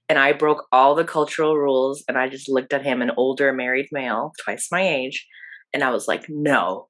And 0.10 0.20
I 0.20 0.34
broke 0.34 0.68
all 0.72 0.94
the 0.96 1.04
cultural 1.06 1.58
rules, 1.58 2.04
and 2.08 2.18
I 2.18 2.30
just 2.30 2.50
looked 2.50 2.74
at 2.74 2.84
him, 2.86 3.02
an 3.02 3.12
older 3.18 3.52
married 3.54 3.90
male, 3.92 4.34
twice 4.44 4.68
my 4.72 4.82
age, 4.82 5.26
and 5.74 5.84
I 5.84 5.92
was 5.92 6.08
like, 6.08 6.26
"No, 6.30 6.88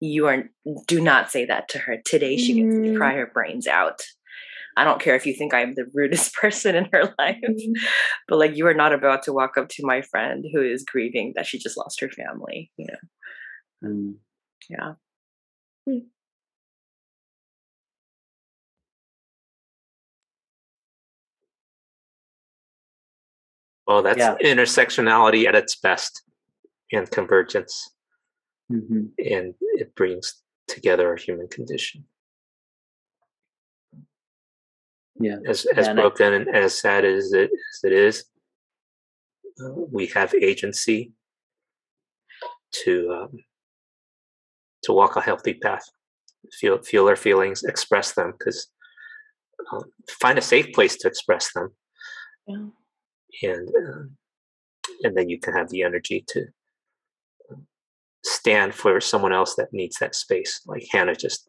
you 0.00 0.26
are. 0.26 0.44
Do 0.86 1.00
not 1.00 1.30
say 1.30 1.44
that 1.46 1.68
to 1.70 1.78
her 1.78 1.96
today. 2.04 2.36
She 2.36 2.54
gets 2.54 2.74
to 2.74 2.92
Mm. 2.92 2.96
cry 2.96 3.14
her 3.14 3.30
brains 3.32 3.66
out." 3.66 4.00
I 4.76 4.84
don't 4.84 5.00
care 5.00 5.14
if 5.16 5.26
you 5.26 5.34
think 5.34 5.54
I'm 5.54 5.74
the 5.74 5.86
rudest 5.94 6.34
person 6.34 6.74
in 6.76 6.88
her 6.92 7.14
life 7.18 7.36
Mm. 7.42 7.72
but 8.28 8.38
like 8.38 8.56
you 8.56 8.66
are 8.66 8.74
not 8.74 8.92
about 8.92 9.22
to 9.24 9.32
walk 9.32 9.56
up 9.56 9.68
to 9.70 9.86
my 9.86 10.02
friend 10.02 10.44
who 10.52 10.62
is 10.62 10.84
grieving 10.84 11.32
that 11.36 11.46
she 11.46 11.58
just 11.58 11.76
lost 11.76 12.00
her 12.00 12.10
family 12.10 12.70
you 12.76 12.86
know 12.86 12.98
Mm. 13.84 14.14
yeah 14.70 14.94
well 23.86 24.02
that's 24.02 24.18
Yeah. 24.18 24.36
intersectionality 24.42 25.46
at 25.46 25.54
its 25.54 25.76
best 25.76 26.22
and 26.92 27.10
convergence 27.10 27.90
Mhm. 28.70 29.12
and 29.18 29.54
it 29.60 29.94
brings 29.94 30.42
together 30.66 31.12
a 31.12 31.20
human 31.20 31.48
condition 31.48 32.06
Yeah. 35.18 35.38
as 35.46 35.66
as 35.76 35.88
And 35.88 35.98
I- 35.98 36.02
broken 36.02 36.32
and 36.34 36.48
as 36.54 36.78
sad 36.78 37.04
as 37.04 37.32
it 37.32 37.50
as 37.50 37.84
it 37.84 37.92
is 37.92 38.24
uh, 39.62 39.72
we 39.90 40.06
have 40.08 40.34
agency 40.34 41.12
to 42.84 43.12
um, 43.12 43.38
to 44.84 44.92
walk 44.92 45.16
a 45.16 45.20
healthy 45.20 45.54
path 45.54 45.84
feel 46.52 46.78
feel 46.82 47.08
our 47.08 47.16
feelings 47.16 47.64
express 47.64 48.12
them 48.12 48.32
because 48.38 48.68
um, 49.72 49.82
find 50.20 50.38
a 50.38 50.42
safe 50.42 50.72
place 50.74 50.96
to 50.98 51.08
express 51.08 51.52
them 51.54 51.72
Yeah. 52.46 52.66
and 53.42 53.68
um, 53.88 54.16
and 55.02 55.16
then 55.16 55.28
you 55.28 55.38
can 55.40 55.54
have 55.54 55.70
the 55.70 55.82
energy 55.82 56.24
to 56.28 56.46
um, 57.50 57.66
stand 58.24 58.74
for 58.74 59.00
someone 59.00 59.32
else 59.32 59.54
that 59.56 59.72
needs 59.72 59.96
that 59.98 60.14
space 60.14 60.60
like 60.66 60.86
hannah 60.92 61.16
just 61.16 61.48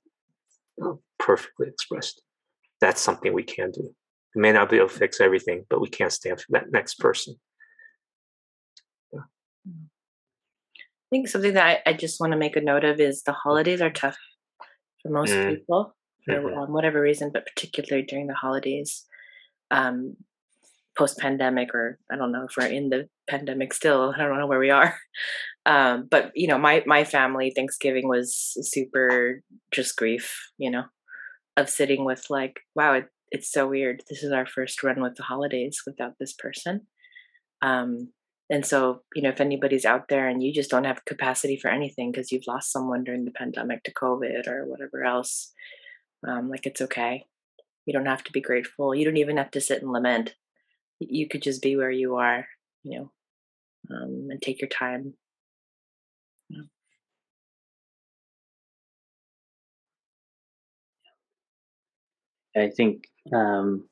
uh, 0.83 0.93
perfectly 1.19 1.67
expressed 1.67 2.21
that's 2.81 3.01
something 3.01 3.33
we 3.33 3.43
can 3.43 3.71
do. 3.71 3.93
We 4.35 4.41
may 4.41 4.51
not 4.51 4.69
be 4.69 4.77
able 4.77 4.89
to 4.89 4.93
fix 4.95 5.19
everything 5.21 5.65
but 5.69 5.81
we 5.81 5.89
can 5.89 6.09
stand 6.09 6.39
for 6.41 6.47
that 6.51 6.71
next 6.71 6.95
person. 6.99 7.35
I 9.15 11.09
think 11.09 11.27
something 11.29 11.53
that 11.53 11.81
i, 11.87 11.89
I 11.89 11.93
just 11.93 12.19
want 12.19 12.33
to 12.33 12.37
make 12.37 12.55
a 12.57 12.61
note 12.61 12.83
of 12.83 12.99
is 12.99 13.23
the 13.23 13.31
holidays 13.31 13.81
are 13.81 13.89
tough 13.89 14.17
for 15.01 15.09
most 15.09 15.31
Mm. 15.31 15.47
people 15.47 15.95
for 16.25 16.33
Mhm. 16.35 16.57
um, 16.57 16.73
whatever 16.73 16.99
reason 16.99 17.31
but 17.33 17.45
particularly 17.45 18.05
during 18.05 18.27
the 18.27 18.33
holidays 18.33 19.05
um 19.71 20.17
post 20.97 21.17
pandemic 21.17 21.73
or 21.73 21.99
i 22.11 22.15
don't 22.17 22.31
know 22.31 22.43
if 22.45 22.57
we're 22.57 22.65
in 22.67 22.89
the 22.89 23.07
pandemic 23.29 23.73
still 23.73 24.13
i 24.15 24.19
don't 24.19 24.37
know 24.39 24.47
where 24.47 24.59
we 24.59 24.69
are. 24.69 24.95
Um 25.65 26.07
but 26.09 26.31
you 26.33 26.47
know 26.47 26.57
my 26.57 26.83
my 26.85 27.03
family 27.03 27.51
thanksgiving 27.55 28.07
was 28.07 28.33
super 28.61 29.41
just 29.71 29.97
grief 29.97 30.25
you 30.57 30.71
know 30.71 30.85
of 31.57 31.69
sitting 31.69 32.05
with 32.05 32.25
like 32.29 32.59
wow 32.75 32.93
it, 32.93 33.05
it's 33.29 33.51
so 33.51 33.67
weird. 33.67 34.03
This 34.09 34.23
is 34.23 34.31
our 34.31 34.45
first 34.45 34.83
run 34.83 35.01
with 35.01 35.15
the 35.15 35.23
holidays 35.23 35.81
without 35.85 36.13
this 36.19 36.33
person. 36.33 36.87
Um 37.61 38.13
and 38.49 38.65
so 38.65 39.01
you 39.15 39.21
know 39.21 39.29
if 39.29 39.41
anybody's 39.41 39.85
out 39.85 40.07
there 40.07 40.27
and 40.27 40.41
you 40.41 40.53
just 40.53 40.69
don't 40.69 40.85
have 40.85 41.05
capacity 41.05 41.57
for 41.57 41.69
anything 41.69 42.11
because 42.11 42.31
you've 42.31 42.47
lost 42.47 42.71
someone 42.71 43.03
during 43.03 43.25
the 43.25 43.31
pandemic 43.31 43.83
to 43.83 43.93
covid 43.93 44.47
or 44.47 44.65
whatever 44.65 45.03
else 45.03 45.51
um 46.27 46.49
like 46.49 46.65
it's 46.65 46.81
okay. 46.81 47.25
You 47.85 47.93
don't 47.93 48.05
have 48.05 48.23
to 48.25 48.31
be 48.31 48.41
grateful. 48.41 48.93
You 48.93 49.05
don't 49.05 49.17
even 49.17 49.37
have 49.37 49.51
to 49.51 49.61
sit 49.61 49.81
and 49.81 49.91
lament. 49.91 50.35
You 50.99 51.27
could 51.27 51.41
just 51.41 51.61
be 51.61 51.75
where 51.75 51.91
you 51.91 52.15
are 52.15 52.47
you 52.83 52.99
know 52.99 53.11
um, 53.89 54.27
and 54.29 54.41
take 54.41 54.61
your 54.61 54.69
time 54.69 55.13
I 62.57 62.69
think 62.69 63.07
um, 63.33 63.85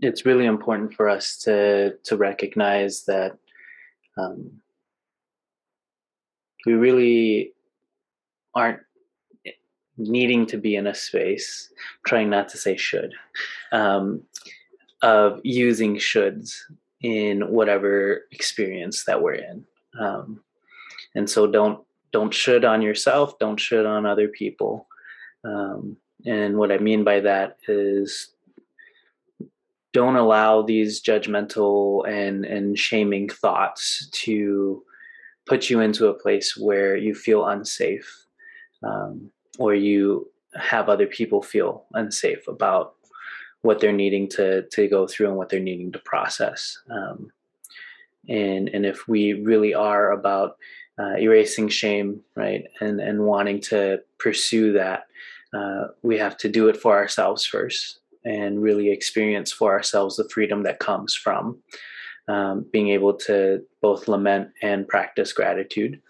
it's 0.00 0.26
really 0.26 0.46
important 0.46 0.94
for 0.94 1.08
us 1.08 1.38
to 1.38 1.96
to 2.04 2.16
recognize 2.16 3.04
that 3.04 3.38
um, 4.18 4.60
we 6.66 6.74
really 6.74 7.52
aren't 8.54 8.80
needing 9.96 10.46
to 10.46 10.58
be 10.58 10.76
in 10.76 10.86
a 10.86 10.94
space. 10.94 11.72
Trying 12.06 12.30
not 12.30 12.48
to 12.50 12.58
say 12.58 12.76
should 12.76 13.14
um, 13.72 14.22
of 15.02 15.40
using 15.44 15.96
shoulds 15.96 16.56
in 17.02 17.42
whatever 17.52 18.24
experience 18.32 19.04
that 19.04 19.22
we're 19.22 19.34
in, 19.34 19.64
um, 20.00 20.40
and 21.14 21.28
so 21.28 21.46
don't 21.46 21.80
don't 22.12 22.34
should 22.34 22.64
on 22.64 22.82
yourself. 22.82 23.38
Don't 23.38 23.60
should 23.60 23.86
on 23.86 24.06
other 24.06 24.28
people. 24.28 24.86
Um, 25.44 25.96
and 26.24 26.56
what 26.56 26.72
I 26.72 26.78
mean 26.78 27.04
by 27.04 27.20
that 27.20 27.58
is 27.68 28.30
don't 29.92 30.16
allow 30.16 30.62
these 30.62 31.02
judgmental 31.02 32.06
and, 32.08 32.44
and 32.44 32.78
shaming 32.78 33.28
thoughts 33.28 34.08
to 34.12 34.82
put 35.46 35.70
you 35.70 35.80
into 35.80 36.08
a 36.08 36.14
place 36.14 36.56
where 36.56 36.96
you 36.96 37.14
feel 37.14 37.46
unsafe 37.46 38.26
um, 38.82 39.30
or 39.58 39.74
you 39.74 40.28
have 40.54 40.88
other 40.88 41.06
people 41.06 41.42
feel 41.42 41.86
unsafe 41.94 42.46
about 42.48 42.94
what 43.62 43.80
they're 43.80 43.92
needing 43.92 44.28
to, 44.28 44.62
to 44.68 44.86
go 44.88 45.06
through 45.06 45.28
and 45.28 45.36
what 45.36 45.48
they're 45.48 45.60
needing 45.60 45.92
to 45.92 45.98
process. 46.00 46.78
Um, 46.90 47.30
and, 48.28 48.68
and 48.68 48.84
if 48.84 49.08
we 49.08 49.32
really 49.32 49.74
are 49.74 50.12
about 50.12 50.56
uh, 50.98 51.16
erasing 51.18 51.68
shame, 51.68 52.20
right, 52.34 52.64
and, 52.80 53.00
and 53.00 53.24
wanting 53.24 53.60
to 53.60 54.00
pursue 54.18 54.72
that, 54.74 55.06
uh, 55.56 55.88
we 56.02 56.18
have 56.18 56.36
to 56.36 56.48
do 56.48 56.68
it 56.68 56.76
for 56.76 56.96
ourselves 56.96 57.46
first 57.46 58.00
and 58.24 58.62
really 58.62 58.90
experience 58.90 59.52
for 59.52 59.72
ourselves 59.72 60.16
the 60.16 60.28
freedom 60.28 60.64
that 60.64 60.80
comes 60.80 61.14
from 61.14 61.58
um, 62.28 62.66
being 62.72 62.88
able 62.88 63.14
to 63.14 63.64
both 63.80 64.08
lament 64.08 64.50
and 64.62 64.88
practice 64.88 65.32
gratitude, 65.32 66.00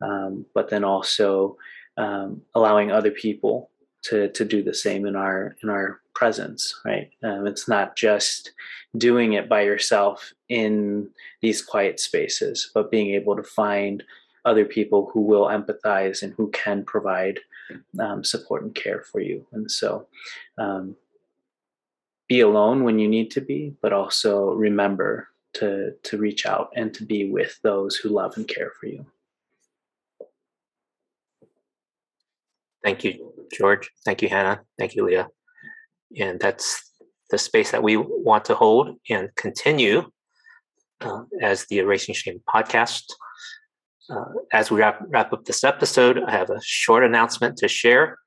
um, 0.00 0.46
but 0.54 0.70
then 0.70 0.84
also 0.84 1.56
um, 1.98 2.42
allowing 2.54 2.90
other 2.90 3.10
people 3.10 3.70
to 4.02 4.28
to 4.30 4.44
do 4.44 4.62
the 4.62 4.74
same 4.74 5.06
in 5.06 5.16
our 5.16 5.56
in 5.62 5.68
our 5.68 6.00
presence. 6.14 6.80
Right? 6.84 7.10
Um, 7.22 7.46
it's 7.46 7.68
not 7.68 7.96
just 7.96 8.52
doing 8.96 9.34
it 9.34 9.48
by 9.48 9.62
yourself 9.62 10.32
in 10.48 11.10
these 11.42 11.62
quiet 11.62 12.00
spaces, 12.00 12.70
but 12.74 12.90
being 12.90 13.14
able 13.14 13.36
to 13.36 13.42
find 13.42 14.02
other 14.44 14.64
people 14.64 15.10
who 15.12 15.20
will 15.20 15.46
empathize 15.46 16.22
and 16.22 16.32
who 16.34 16.48
can 16.52 16.84
provide 16.84 17.40
um, 17.98 18.24
support 18.24 18.62
and 18.62 18.74
care 18.74 19.02
for 19.02 19.20
you. 19.20 19.46
And 19.52 19.70
so, 19.70 20.06
um, 20.58 20.96
be 22.28 22.40
alone 22.40 22.84
when 22.84 22.98
you 22.98 23.08
need 23.08 23.30
to 23.32 23.40
be, 23.40 23.74
but 23.80 23.92
also 23.92 24.50
remember 24.50 25.28
to 25.54 25.92
to 26.02 26.18
reach 26.18 26.44
out 26.44 26.70
and 26.74 26.92
to 26.94 27.04
be 27.04 27.30
with 27.30 27.58
those 27.62 27.96
who 27.96 28.08
love 28.08 28.36
and 28.36 28.48
care 28.48 28.72
for 28.78 28.86
you. 28.86 29.06
Thank 32.82 33.04
you, 33.04 33.32
George. 33.52 33.90
Thank 34.04 34.22
you, 34.22 34.28
Hannah. 34.28 34.60
Thank 34.78 34.94
you, 34.94 35.04
Leah. 35.04 35.28
And 36.18 36.38
that's 36.38 36.92
the 37.30 37.38
space 37.38 37.72
that 37.72 37.82
we 37.82 37.96
want 37.96 38.44
to 38.44 38.54
hold 38.54 38.96
and 39.10 39.28
continue 39.34 40.08
uh, 41.00 41.22
as 41.42 41.66
the 41.66 41.78
Erasing 41.78 42.14
Shame 42.14 42.40
podcast. 42.48 43.02
Uh, 44.08 44.24
as 44.52 44.70
we 44.70 44.78
wrap, 44.78 45.00
wrap 45.08 45.32
up 45.32 45.44
this 45.44 45.64
episode, 45.64 46.22
I 46.22 46.30
have 46.30 46.50
a 46.50 46.60
short 46.62 47.04
announcement 47.04 47.56
to 47.58 47.68
share. 47.68 48.18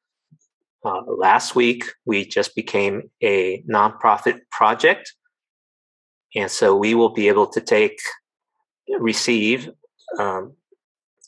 Uh, 0.84 1.02
last 1.06 1.56
week, 1.56 1.86
we 2.06 2.26
just 2.26 2.56
became 2.56 3.10
a 3.22 3.62
nonprofit 3.64 4.40
project. 4.52 5.14
And 6.36 6.52
so 6.52 6.76
we 6.76 6.96
will 6.96 7.10
be 7.10 7.28
able 7.28 7.48
to 7.48 7.62
take, 7.62 8.00
receive 9.00 9.70
um, 10.18 10.54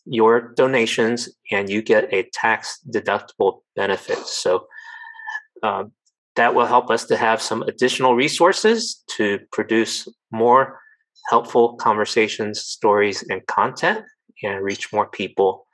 your 0.05 0.53
donations 0.55 1.29
and 1.51 1.69
you 1.69 1.81
get 1.81 2.13
a 2.13 2.29
tax 2.33 2.79
deductible 2.89 3.61
benefit. 3.75 4.17
So 4.19 4.67
um, 5.63 5.91
that 6.35 6.55
will 6.55 6.65
help 6.65 6.89
us 6.89 7.05
to 7.05 7.17
have 7.17 7.41
some 7.41 7.61
additional 7.63 8.15
resources 8.15 9.03
to 9.17 9.39
produce 9.51 10.07
more 10.31 10.79
helpful 11.29 11.75
conversations, 11.75 12.61
stories, 12.61 13.23
and 13.29 13.45
content 13.47 14.03
and 14.43 14.63
reach 14.63 14.91
more 14.91 15.07
people 15.07 15.67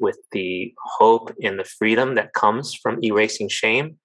with 0.00 0.18
the 0.32 0.74
hope 0.98 1.32
and 1.42 1.58
the 1.58 1.64
freedom 1.64 2.14
that 2.16 2.32
comes 2.32 2.74
from 2.74 3.02
erasing 3.02 3.48
shame. 3.48 3.98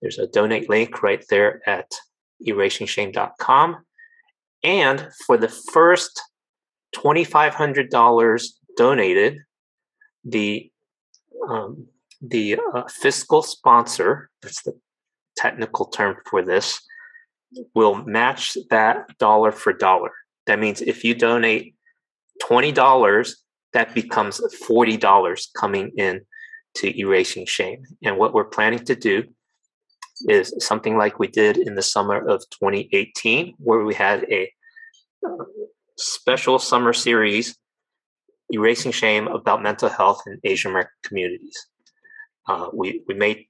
There's 0.00 0.18
a 0.18 0.26
donate 0.26 0.68
link 0.68 1.02
right 1.02 1.24
there 1.28 1.60
at 1.68 1.90
erasingshame.com. 2.46 3.84
And 4.62 5.08
for 5.26 5.36
the 5.36 5.48
first 5.48 6.20
$2,500 6.96 8.46
donated, 8.76 9.38
the 10.24 10.70
um, 11.48 11.86
the 12.20 12.58
uh, 12.74 12.82
fiscal 12.88 13.42
sponsor, 13.42 14.30
that's 14.42 14.62
the 14.62 14.78
technical 15.36 15.86
term 15.86 16.16
for 16.28 16.42
this, 16.42 16.80
will 17.74 17.94
match 18.04 18.56
that 18.68 19.06
dollar 19.18 19.52
for 19.52 19.72
dollar. 19.72 20.10
That 20.46 20.58
means 20.58 20.82
if 20.82 21.02
you 21.02 21.14
donate 21.14 21.74
$20, 22.42 23.34
that 23.72 23.94
becomes 23.94 24.40
$40 24.68 25.48
coming 25.56 25.92
in 25.96 26.20
to 26.76 26.98
erasing 26.98 27.46
shame. 27.46 27.82
And 28.04 28.16
what 28.18 28.34
we're 28.34 28.44
planning 28.44 28.84
to 28.84 28.94
do 28.94 29.24
is 30.28 30.54
something 30.58 30.96
like 30.96 31.18
we 31.18 31.28
did 31.28 31.56
in 31.56 31.74
the 31.74 31.82
summer 31.82 32.16
of 32.16 32.42
2018, 32.50 33.54
where 33.58 33.84
we 33.84 33.94
had 33.94 34.24
a 34.30 34.50
uh, 35.26 35.44
special 35.96 36.58
summer 36.58 36.92
series 36.92 37.56
erasing 38.52 38.92
shame 38.92 39.28
about 39.28 39.62
mental 39.62 39.88
health 39.88 40.22
in 40.26 40.38
Asian 40.44 40.72
American 40.72 40.92
communities. 41.04 41.66
Uh, 42.48 42.68
we 42.72 43.02
we 43.06 43.14
made 43.14 43.46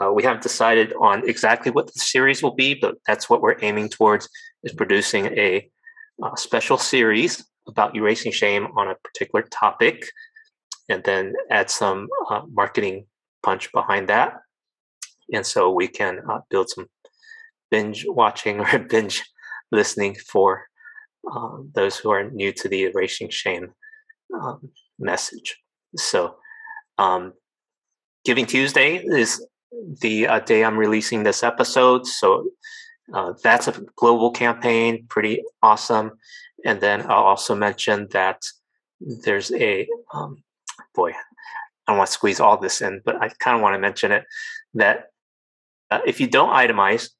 uh, 0.00 0.12
we 0.12 0.22
haven't 0.22 0.42
decided 0.42 0.92
on 1.00 1.28
exactly 1.28 1.70
what 1.70 1.86
the 1.92 2.00
series 2.00 2.42
will 2.42 2.54
be, 2.54 2.74
but 2.74 2.96
that's 3.06 3.28
what 3.28 3.40
we're 3.40 3.56
aiming 3.62 3.88
towards 3.88 4.28
is 4.64 4.72
producing 4.72 5.26
a, 5.26 5.68
uh, 6.22 6.34
special 6.36 6.78
series 6.78 7.44
about 7.66 7.96
erasing 7.96 8.32
shame 8.32 8.68
on 8.76 8.88
a 8.88 8.94
particular 8.96 9.44
topic, 9.50 10.06
and 10.88 11.02
then 11.04 11.32
add 11.50 11.70
some 11.70 12.08
uh, 12.30 12.42
marketing 12.52 13.06
punch 13.42 13.72
behind 13.72 14.08
that, 14.08 14.34
and 15.32 15.46
so 15.46 15.70
we 15.70 15.88
can 15.88 16.20
uh, 16.28 16.40
build 16.50 16.70
some 16.70 16.86
binge 17.70 18.04
watching 18.08 18.60
or 18.64 18.78
binge 18.78 19.22
listening 19.72 20.14
for 20.14 20.66
uh, 21.30 21.58
those 21.74 21.96
who 21.96 22.10
are 22.10 22.30
new 22.30 22.52
to 22.52 22.68
the 22.68 22.84
erasing 22.84 23.30
shame 23.30 23.72
um, 24.34 24.70
message. 24.98 25.56
So, 25.96 26.36
um, 26.98 27.32
Giving 28.24 28.46
Tuesday 28.46 28.96
is 28.96 29.46
the 30.00 30.26
uh, 30.26 30.40
day 30.40 30.64
I'm 30.64 30.78
releasing 30.78 31.22
this 31.22 31.42
episode. 31.42 32.06
So, 32.06 32.48
uh, 33.12 33.34
that's 33.42 33.68
a 33.68 33.84
global 33.96 34.30
campaign, 34.30 35.06
pretty 35.08 35.42
awesome. 35.62 36.12
And 36.64 36.80
then 36.80 37.02
I'll 37.02 37.24
also 37.24 37.54
mention 37.54 38.08
that 38.12 38.42
there's 39.00 39.52
a 39.52 39.86
um, 40.12 40.42
boy, 40.94 41.10
I 41.10 41.92
don't 41.92 41.98
want 41.98 42.08
to 42.08 42.12
squeeze 42.12 42.40
all 42.40 42.56
this 42.56 42.80
in, 42.80 43.02
but 43.04 43.16
I 43.16 43.28
kind 43.28 43.56
of 43.56 43.62
want 43.62 43.74
to 43.74 43.78
mention 43.78 44.12
it 44.12 44.24
that 44.74 45.06
uh, 45.90 46.00
if 46.06 46.20
you 46.20 46.26
don't 46.26 46.50
itemize 46.50 47.10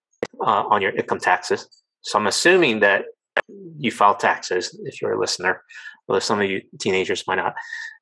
uh, 0.41 0.65
on 0.69 0.81
your 0.81 0.93
income 0.93 1.19
taxes, 1.19 1.69
so 2.01 2.19
I'm 2.19 2.27
assuming 2.27 2.81
that 2.81 3.05
you 3.79 3.91
file 3.91 4.15
taxes 4.15 4.79
if 4.85 5.03
you're 5.03 5.13
a 5.13 5.21
listener, 5.21 5.63
although 6.09 6.21
some 6.21 6.41
of 6.41 6.49
you 6.49 6.63
teenagers 6.79 7.25
might 7.27 7.37
not. 7.37 7.55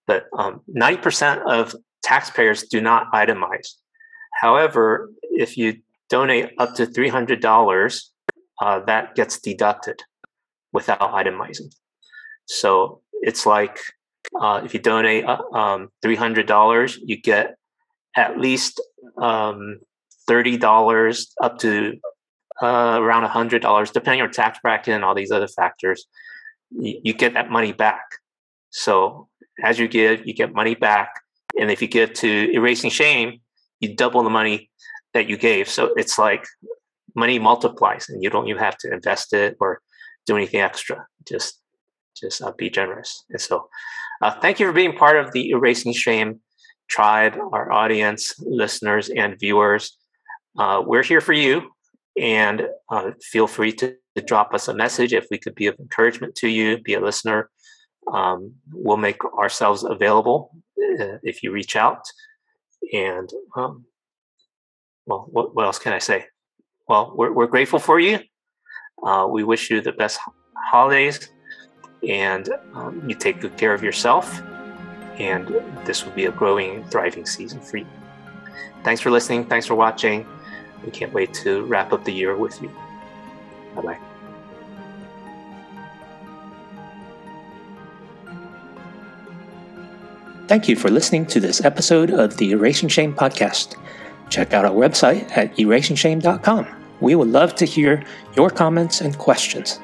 But 0.07 0.26
um, 0.36 0.61
90% 0.74 1.45
of 1.47 1.74
taxpayers 2.03 2.64
do 2.64 2.80
not 2.80 3.12
itemize. 3.12 3.74
However, 4.40 5.11
if 5.22 5.57
you 5.57 5.80
donate 6.09 6.51
up 6.59 6.74
to 6.74 6.86
$300, 6.86 8.05
uh, 8.61 8.80
that 8.80 9.14
gets 9.14 9.40
deducted 9.40 10.03
without 10.73 11.01
itemizing. 11.01 11.75
So 12.47 13.01
it's 13.20 13.47
like 13.47 13.79
uh, 14.41 14.62
if 14.64 14.75
you 14.75 14.81
donate 14.81 15.25
uh, 15.25 15.43
um, 15.53 15.89
$300, 16.05 16.99
you 17.05 17.20
get 17.20 17.57
at 18.16 18.39
least 18.39 18.81
um, 19.18 19.79
$30 20.29 21.27
up 21.41 21.59
to 21.59 21.99
uh, 22.62 22.99
around 23.01 23.29
$100, 23.29 23.93
depending 23.93 24.20
on 24.20 24.27
your 24.27 24.33
tax 24.33 24.59
bracket 24.62 24.95
and 24.95 25.05
all 25.05 25.14
these 25.14 25.31
other 25.31 25.49
factors, 25.49 26.07
you, 26.70 27.01
you 27.03 27.12
get 27.12 27.35
that 27.35 27.51
money 27.51 27.73
back. 27.73 28.05
So 28.70 29.29
as 29.62 29.79
you 29.79 29.89
give, 29.89 30.27
you 30.27 30.35
get 30.35 30.55
money 30.55 30.75
back. 30.75 31.11
And 31.59 31.70
if 31.70 31.83
you 31.83 31.89
give 31.89 32.12
to 32.14 32.51
erasing 32.53 32.91
shame, 32.91 33.41
you 33.81 33.95
double 33.95 34.23
the 34.23 34.31
money 34.31 34.70
that 35.12 35.29
you 35.29 35.37
gave. 35.37 35.68
So 35.68 35.93
it's 35.97 36.18
like 36.18 36.47
money 37.14 37.39
multiplies 37.39 38.09
and 38.09 38.23
you 38.23 38.31
don't 38.31 38.49
even 38.49 38.62
have 38.62 38.79
to 38.79 38.93
invest 38.93 39.33
it 39.35 39.57
or 39.61 39.81
do 40.27 40.37
anything 40.37 40.61
extra. 40.61 41.07
Just 41.27 41.61
just 42.16 42.43
uh, 42.43 42.53
be 42.57 42.70
generous. 42.70 43.25
And 43.31 43.41
so 43.41 43.68
uh, 44.20 44.39
thank 44.41 44.61
you 44.61 44.66
for 44.66 44.73
being 44.73 44.97
part 44.97 45.16
of 45.16 45.33
the 45.33 45.51
Erasing 45.51 45.93
Shame 45.93 46.41
tribe, 46.89 47.35
our 47.53 47.73
audience, 47.73 48.35
listeners, 48.39 49.09
and 49.09 49.39
viewers. 49.41 49.97
Uh, 50.59 50.83
we're 50.85 51.03
here 51.03 51.20
for 51.20 51.33
you 51.33 51.70
and 52.20 52.68
uh, 52.91 53.12
feel 53.23 53.47
free 53.47 53.73
to, 53.73 53.95
to, 54.14 54.23
drop 54.23 54.53
us 54.53 54.68
a 54.68 54.75
message 54.75 55.14
if 55.14 55.27
we 55.31 55.39
could 55.39 55.55
be 55.55 55.66
of 55.66 55.79
encouragement 55.79 56.35
to 56.35 56.49
you, 56.49 56.79
be 56.79 56.93
a 56.93 57.01
listener. 57.01 57.51
Um, 58.12 58.55
we'll 58.73 58.99
make 58.99 59.25
ourselves 59.25 59.85
available 59.85 60.51
uh, 61.01 61.16
if 61.23 61.43
you 61.43 61.53
reach 61.53 61.77
out. 61.77 62.05
And 62.93 63.31
um, 63.57 63.87
well, 65.07 65.27
what, 65.31 65.55
what, 65.55 65.64
else 65.64 65.79
can 65.79 65.93
I 65.95 65.99
say? 65.99 66.27
Well, 66.89 67.14
we're, 67.16 67.33
we're 67.33 67.47
grateful 67.47 67.79
for 67.79 67.99
you. 67.99 68.18
Uh, 69.03 69.26
we 69.28 69.42
wish 69.42 69.70
you 69.70 69.80
the 69.80 69.92
best 69.92 70.20
holidays 70.57 71.30
and 72.09 72.48
um, 72.74 73.03
you 73.09 73.14
take 73.14 73.40
good 73.40 73.57
care 73.57 73.74
of 73.74 73.82
yourself. 73.82 74.42
And 75.18 75.48
this 75.84 76.05
will 76.05 76.12
be 76.12 76.24
a 76.26 76.32
growing, 76.32 76.84
thriving 76.84 77.26
season 77.26 77.61
for 77.61 77.78
you. 77.78 77.86
Thanks 78.82 79.00
for 79.00 79.11
listening. 79.11 79.46
Thanks 79.46 79.66
for 79.66 79.74
watching. 79.74 80.26
We 80.84 80.90
can't 80.90 81.12
wait 81.12 81.32
to 81.34 81.64
wrap 81.64 81.92
up 81.92 82.05
the 82.05 82.12
year 82.12 82.36
with 82.36 82.61
you. 82.61 82.70
Bye 83.76 83.82
bye. 83.82 83.98
Thank 90.48 90.68
you 90.68 90.76
for 90.76 90.90
listening 90.90 91.24
to 91.26 91.40
this 91.40 91.64
episode 91.64 92.11
of 92.11 92.36
the 92.36 92.50
Erasing 92.50 92.88
Shame 92.88 93.14
podcast. 93.14 93.76
Check 94.28 94.53
out 94.53 94.64
our 94.64 94.72
website 94.72 95.30
at 95.36 95.57
erasingshame.com. 95.57 96.82
We 97.03 97.16
would 97.16 97.28
love 97.28 97.57
to 97.57 97.64
hear 97.64 98.05
your 98.36 98.48
comments 98.48 99.00
and 99.00 99.18
questions. 99.18 99.80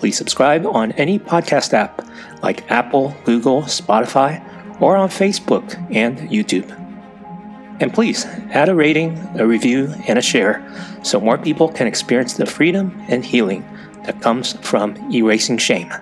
Please 0.00 0.18
subscribe 0.18 0.66
on 0.66 0.90
any 0.92 1.16
podcast 1.16 1.72
app 1.72 2.04
like 2.42 2.68
Apple, 2.70 3.14
Google, 3.24 3.62
Spotify, 3.62 4.42
or 4.80 4.96
on 4.96 5.08
Facebook 5.08 5.76
and 5.94 6.18
YouTube. 6.28 6.68
And 7.80 7.94
please 7.94 8.24
add 8.50 8.68
a 8.68 8.74
rating, 8.74 9.16
a 9.38 9.46
review, 9.46 9.94
and 10.08 10.18
a 10.18 10.22
share 10.22 10.60
so 11.04 11.20
more 11.20 11.38
people 11.38 11.68
can 11.68 11.86
experience 11.86 12.34
the 12.34 12.46
freedom 12.46 13.00
and 13.08 13.24
healing 13.24 13.64
that 14.04 14.20
comes 14.20 14.54
from 14.54 14.96
erasing 15.14 15.56
shame. 15.56 15.92